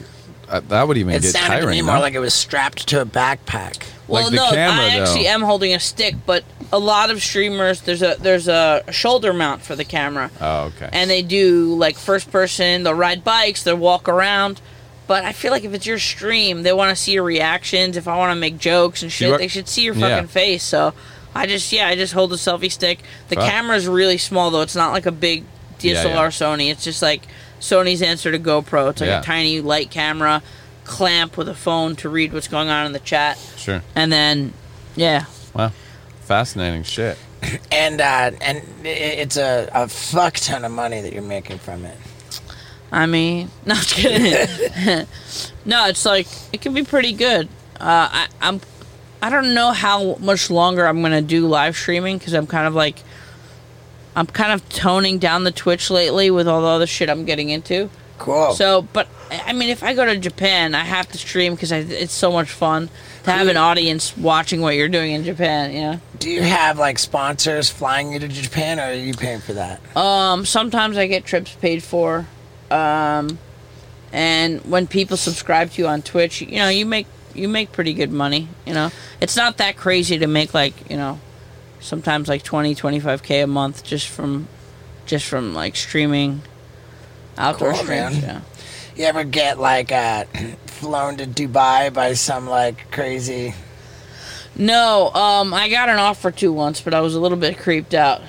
[0.49, 1.71] uh, that would even It get sounded to tiring.
[1.77, 1.87] me no?
[1.89, 3.85] more like it was strapped to a backpack.
[4.09, 5.31] well, like the no, camera, I actually though.
[5.31, 9.63] am holding a stick, but a lot of streamers there's a there's a shoulder mount
[9.63, 10.31] for the camera.
[10.41, 10.89] oh, okay.
[10.93, 14.61] and they do like first person they'll ride bikes they'll walk around
[15.07, 18.07] but i feel like if it's your stream they want to see your reactions if
[18.09, 20.09] i want to make jokes and shit are- they should see your Yeah.
[20.17, 20.93] fucking face so
[21.35, 23.45] i just yeah i just hold the selfie stick the Fuck.
[23.49, 25.45] camera's really small though it's not like a big
[25.79, 26.29] dslr Yeah, yeah.
[26.29, 27.23] sony it's just like
[27.61, 29.21] sony's answer to gopro it's like Yeah.
[29.21, 30.43] a tiny light camera
[30.85, 33.83] clamp with a phone to read what's going on in the chat sure.
[33.95, 34.53] and then
[34.95, 35.73] yeah Wow.
[36.23, 37.17] Fascinating shit.
[37.73, 41.85] And uh, and i- it's a, a fuck ton of money that you're making from
[41.85, 41.97] it.
[42.93, 45.07] I mean, no, just kidding.
[45.65, 47.49] no, it's like it can be pretty good.
[47.79, 48.61] Uh, I, I'm,
[49.21, 52.75] I don't know how much longer I'm gonna do live streaming because I'm kind of
[52.75, 52.99] like,
[54.15, 57.51] I'm kind of toning down the Twitch lately with all the other shit I'm getting
[57.51, 57.91] into.
[58.19, 58.53] Cool.
[58.55, 62.13] So, but I mean, if I go to Japan, I have to stream because it's
[62.13, 62.89] so much fun
[63.25, 65.73] to have an audience watching what you're doing in Japan.
[65.73, 66.01] You know.
[66.19, 69.81] do you have like sponsors flying you to Japan, or are you paying for that?
[69.97, 72.27] Um, sometimes I get trips paid for.
[72.71, 73.39] Um,
[74.13, 77.93] and when people subscribe to you on Twitch, you know, you make you make pretty
[77.93, 78.91] good money, you know.
[79.21, 81.21] It's not that crazy to make like, you know,
[81.81, 84.49] sometimes like 20, 25k a month just from
[85.05, 86.43] just from like streaming
[87.37, 88.23] outdoor Cool, streams, man.
[88.23, 88.41] yeah.
[88.97, 90.25] You ever get like uh,
[90.67, 93.55] flown to Dubai by some like crazy?
[94.59, 97.93] No, um, I got an offer to once, but I was a little bit creeped
[97.93, 98.23] out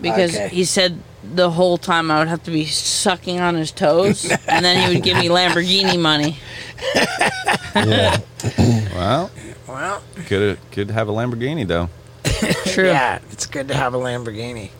[0.00, 0.48] because Okay.
[0.48, 4.64] he said the whole time I would have to be sucking on his toes, and
[4.64, 6.38] then he would give me Lamborghini money.
[7.74, 8.18] Yeah.
[8.94, 9.30] Well,
[9.68, 11.88] Well, could could have a Lamborghini though.
[12.72, 12.86] True.
[12.86, 14.70] yeah, it's good to have a Lamborghini.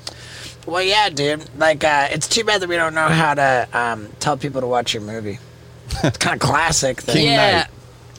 [0.66, 1.44] Well, yeah, dude.
[1.58, 4.66] Like, uh, it's too bad that we don't know how to um, tell people to
[4.66, 5.38] watch your movie.
[6.04, 7.02] It's kind of classic.
[7.02, 7.66] That, yeah,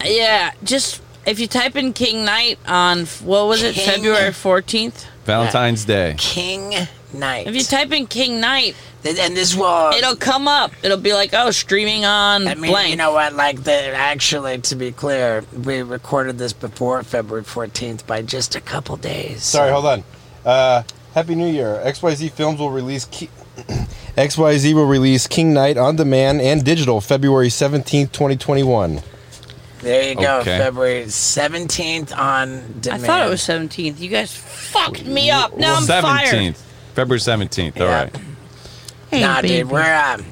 [0.03, 0.51] yeah.
[0.63, 5.05] Just if you type in King Knight on what was it, King- February fourteenth.
[5.25, 6.15] Valentine's Day.
[6.17, 6.73] King
[7.13, 7.47] Knight.
[7.47, 9.91] If you type in King Knight, Th- and this will.
[9.93, 10.71] it'll come up.
[10.83, 12.89] It'll be like, oh, streaming on I mean, blank.
[12.89, 13.33] you know what?
[13.33, 18.61] Like, the actually, to be clear, we recorded this before February 14th by just a
[18.61, 19.43] couple days.
[19.43, 20.03] Sorry, hold on.
[20.45, 21.81] Uh, Happy New Year.
[21.85, 23.29] XYZ Films will release Ki-
[24.17, 29.01] XYZ will release King Knight on demand and digital February 17th, 2021.
[29.81, 30.39] There you go.
[30.41, 30.57] Okay.
[30.59, 33.03] February 17th on demand.
[33.03, 33.99] I thought it was seventeenth.
[33.99, 35.57] You guys fucked me up.
[35.57, 36.27] Now I'm fired.
[36.27, 36.61] Seventeenth.
[36.93, 37.79] February seventeenth.
[37.81, 38.03] All Yeah.
[38.03, 38.15] right.
[39.09, 39.47] Hey, nah, baby.
[39.63, 40.25] dude, we're um,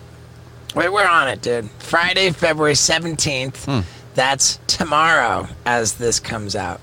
[0.76, 1.70] we're, we're on it, dude.
[1.80, 3.66] Friday, February seventeenth.
[3.66, 3.80] Hmm.
[4.16, 6.80] That's tomorrow, as this comes out.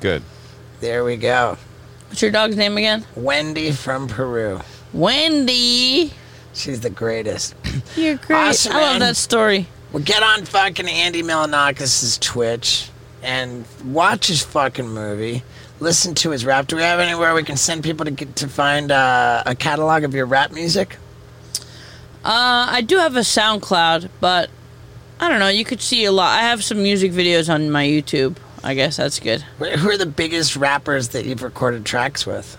[0.00, 0.22] Good.
[0.80, 1.56] There we go.
[2.08, 3.04] What's your dog's name again?
[3.16, 4.60] Wendy from Peru.
[4.92, 6.12] Wendy.
[6.54, 7.54] She's the greatest.
[7.96, 8.36] You're great.
[8.48, 9.66] Awesome, I love that story.
[9.96, 12.90] Well, get on fucking Andy Milonakis' Twitch
[13.22, 15.42] and watch his fucking movie.
[15.80, 16.66] Listen to his rap.
[16.66, 20.04] Do we have anywhere we can send people to get to find uh, a catalog
[20.04, 20.98] of your rap music?
[22.22, 24.50] Uh, I do have a SoundCloud, but
[25.18, 25.48] I don't know.
[25.48, 26.38] You could see a lot.
[26.38, 28.36] I have some music videos on my YouTube.
[28.62, 29.40] I guess that's good.
[29.58, 32.58] Wh- Who are the biggest rappers that you've recorded tracks with?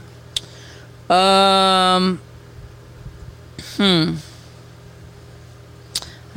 [1.07, 2.19] Um,
[3.75, 4.15] hmm.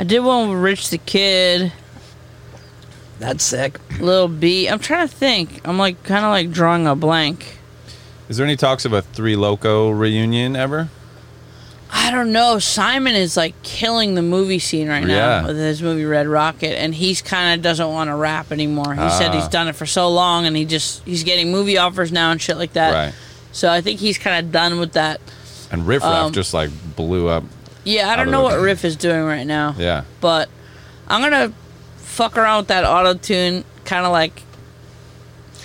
[0.00, 1.72] I did one with Rich the Kid,
[3.18, 3.78] That's sick.
[4.00, 4.66] Lil B.
[4.66, 5.60] I'm trying to think.
[5.68, 7.58] I'm like kind of like drawing a blank.
[8.30, 10.88] Is there any talks of a Three Loco reunion ever?
[11.92, 12.58] I don't know.
[12.60, 15.46] Simon is like killing the movie scene right now Yeah.
[15.48, 18.94] with his movie Red Rocket, and he's kind of doesn't want to rap anymore.
[18.94, 19.32] He said Ah.
[19.32, 22.40] he's done it for so long, and he just he's getting movie offers now and
[22.40, 22.94] shit like that.
[22.94, 23.14] Right.
[23.52, 25.20] So I think he's kind of done with that.
[25.70, 27.44] And Riff Raff Um, just like blew up.
[27.90, 29.74] Yeah, I don't know what Riff is doing right now.
[29.78, 30.04] Yeah.
[30.20, 30.48] but
[31.08, 31.52] I'm gonna
[31.96, 34.42] fuck around with that auto tune, kind of like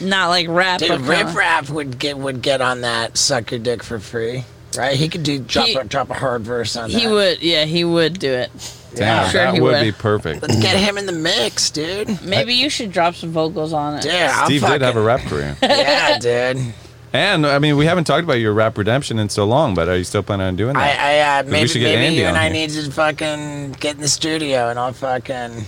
[0.02, 3.52] not like rap, Dude, but Rip kinda, Rap would get would get on that suck
[3.52, 4.44] your dick for free,
[4.78, 4.96] right?
[4.98, 7.00] He could do drop He- a drop a hard verse on that.
[7.00, 7.42] he would.
[7.42, 8.52] Yeah, he would do it.
[8.96, 9.82] Damn, sure that he would, would.
[9.82, 10.42] be perfect.
[10.42, 12.22] Let's get him in the mix, dude.
[12.22, 14.06] Maybe you should drop some vocals on it.
[14.06, 15.58] Yeah, I'll Steve did have a rap career.
[15.62, 16.74] Yeah, dude.
[17.14, 19.98] And I mean, we haven't talked about your rap redemption in so long, but are
[19.98, 21.00] you still planning on doing that?
[21.00, 22.54] I uh, maybe maybe Andy you and I here.
[22.54, 25.66] need to fucking get in the studio and I'll fucking,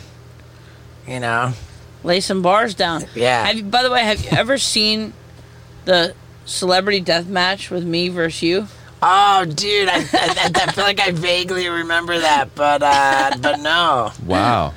[1.07, 1.53] you know,
[2.03, 3.03] Lay some bars down.
[3.15, 3.45] Yeah.
[3.45, 5.13] Have you, by the way, have you ever seen
[5.85, 6.13] the
[6.45, 8.67] celebrity death match with me versus you?
[9.01, 14.11] Oh, dude, I, I, I feel like I vaguely remember that, but uh, but no.
[14.25, 14.73] wow.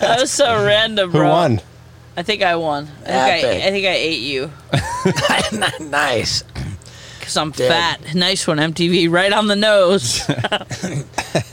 [0.00, 1.28] That was so random, Who bro.
[1.30, 1.60] won?
[2.16, 2.88] I think I won.
[3.06, 4.50] I think I, I think I ate you
[5.90, 6.42] nice.
[7.18, 7.68] because I'm Dude.
[7.68, 8.14] fat.
[8.14, 10.22] Nice one, MTV, right on the nose.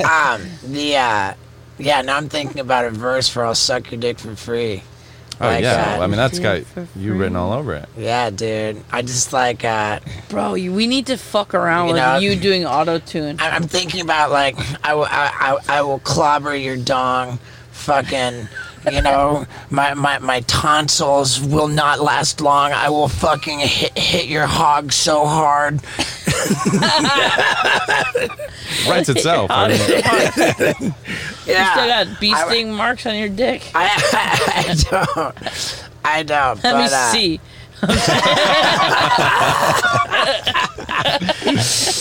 [0.04, 1.34] Um, the uh,
[1.78, 2.02] yeah.
[2.02, 4.82] Now I'm thinking about a verse for "I'll suck your dick for free."
[5.42, 5.76] Oh Like yeah.
[5.76, 5.94] that.
[5.94, 7.88] Well, I mean, that's got For you written all over it.
[7.98, 8.84] Yeah, dude.
[8.92, 10.00] I just like uh,
[10.30, 13.38] Bro, you, we need to fuck around You with know- you doing auto tune.
[13.40, 17.40] I- I'm thinking about like I will I, I, I will clobber your dong,
[17.72, 18.48] fucking.
[18.92, 22.72] You know, my, my, my tonsils will not last long.
[22.72, 25.76] I will fucking hit, hit your hog so hard.
[28.88, 29.50] Writes itself.
[29.52, 29.80] I mean,
[31.46, 31.66] Yeah.
[31.66, 33.70] You still got bee I- sting marks on your dick.
[33.76, 33.90] I,
[34.70, 35.36] I, don't.
[36.06, 36.64] I don't.
[36.64, 37.40] Let but, me uh, see.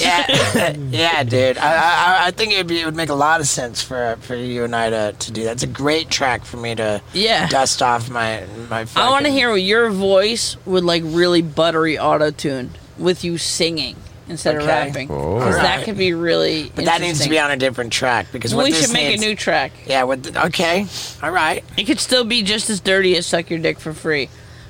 [0.01, 1.59] Yeah, yeah, dude.
[1.59, 4.17] I, I, I think it would be it would make a lot of sense for
[4.21, 5.53] for you and I to, to do that.
[5.53, 7.49] It's a great track for me to Yeah.
[7.49, 8.81] dust off my my.
[8.97, 13.39] I want to fucking- hear your voice with like really buttery auto tune with you
[13.39, 13.97] singing
[14.29, 14.71] instead of Okay.
[14.71, 15.11] rapping.
[15.11, 15.39] Oh.
[15.39, 15.85] Because that Alright.
[15.85, 16.71] could be really.
[16.75, 19.09] But that needs to be on a different track because what We this should make
[19.11, 19.73] needs- a new track.
[19.87, 20.05] Yeah.
[20.05, 20.87] With the, okay.
[21.23, 21.65] All right.
[21.77, 24.29] It could still be just as dirty as "Suck Your Dick for Free."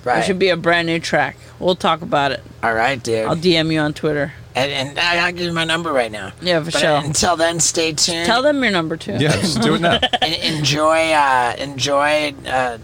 [0.08, 0.20] Right.
[0.20, 1.36] It should be a brand new track.
[1.58, 2.40] We'll talk about it.
[2.62, 3.26] All right, dude.
[3.26, 4.32] I'll DM you on Twitter.
[4.54, 6.32] and, and I- I'll give you my number right now.
[6.40, 6.96] Yeah, for But sure.
[7.04, 8.24] until then, stay tuned.
[8.24, 9.12] Tell them your number too.
[9.18, 9.98] yeah, just do it now.
[10.22, 12.78] and enjoy uh, enjoy uh,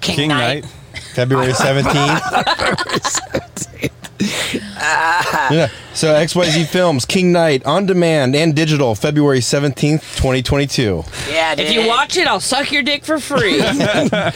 [0.00, 0.62] King, King Knight.
[0.62, 0.72] Knight.
[1.14, 3.90] February 17th.
[4.20, 5.68] yeah.
[5.92, 11.04] So XYZ Films, King Knight, on demand and digital, February 17th, 2022.
[11.30, 11.66] Yeah, dude.
[11.66, 13.56] If you watch it, I'll suck your dick for free.
[13.60, 14.30] dude, uh,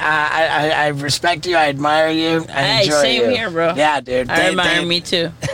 [0.00, 1.56] I, I I respect you.
[1.56, 2.44] I admire you.
[2.48, 3.36] I Hey, enjoy same you.
[3.36, 3.74] here, bro.
[3.74, 4.30] Yeah, dude.
[4.30, 5.30] I Th- admire th- me too.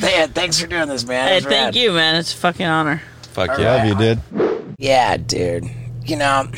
[0.00, 1.28] th- thanks for doing this, man.
[1.28, 1.76] Hey, thank rad.
[1.76, 2.16] you, man.
[2.16, 3.02] It's a fucking honor.
[3.22, 3.76] Fuck All yeah.
[3.76, 4.20] Love you, did.
[4.78, 5.64] Yeah, dude.
[6.04, 6.48] You know,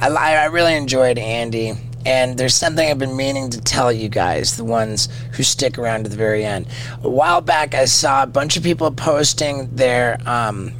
[0.00, 1.72] I, I I really enjoyed Andy,
[2.04, 6.04] and there's something I've been meaning to tell you guys, the ones who stick around
[6.04, 6.66] to the very end.
[7.02, 10.72] A while back, I saw a bunch of people posting their um,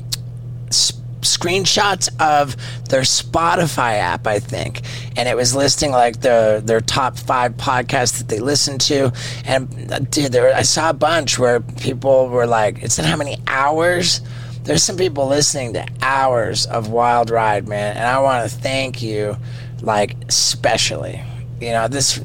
[1.23, 2.57] screenshots of
[2.89, 4.83] their Spotify app, I think,
[5.16, 9.12] and it was listing like the their top five podcasts that they listen to.
[9.45, 13.16] And uh, dude, there I saw a bunch where people were like, "It said how
[13.16, 14.20] many hours."
[14.64, 19.03] There's some people listening to hours of Wild Ride, man, and I want to thank
[19.03, 19.37] you,
[19.83, 21.22] like especially.
[21.61, 22.18] You know, this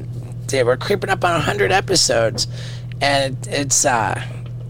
[0.46, 2.48] dude, we're creeping up on 100 episodes,
[3.00, 4.20] and it, it's uh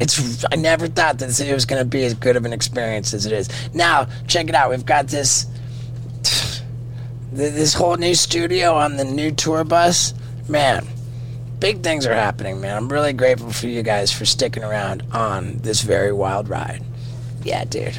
[0.01, 3.15] it's I never thought that it was going to be as good of an experience
[3.15, 3.49] as it is.
[3.75, 4.71] Now, check it out.
[4.71, 5.47] We've got this
[7.33, 10.15] this whole new studio on the new tour bus.
[10.49, 10.87] Man,
[11.59, 12.77] big things are happening, man.
[12.77, 16.83] I'm really grateful for you guys for sticking around on this very wild ride.
[17.43, 17.99] Yeah, dude.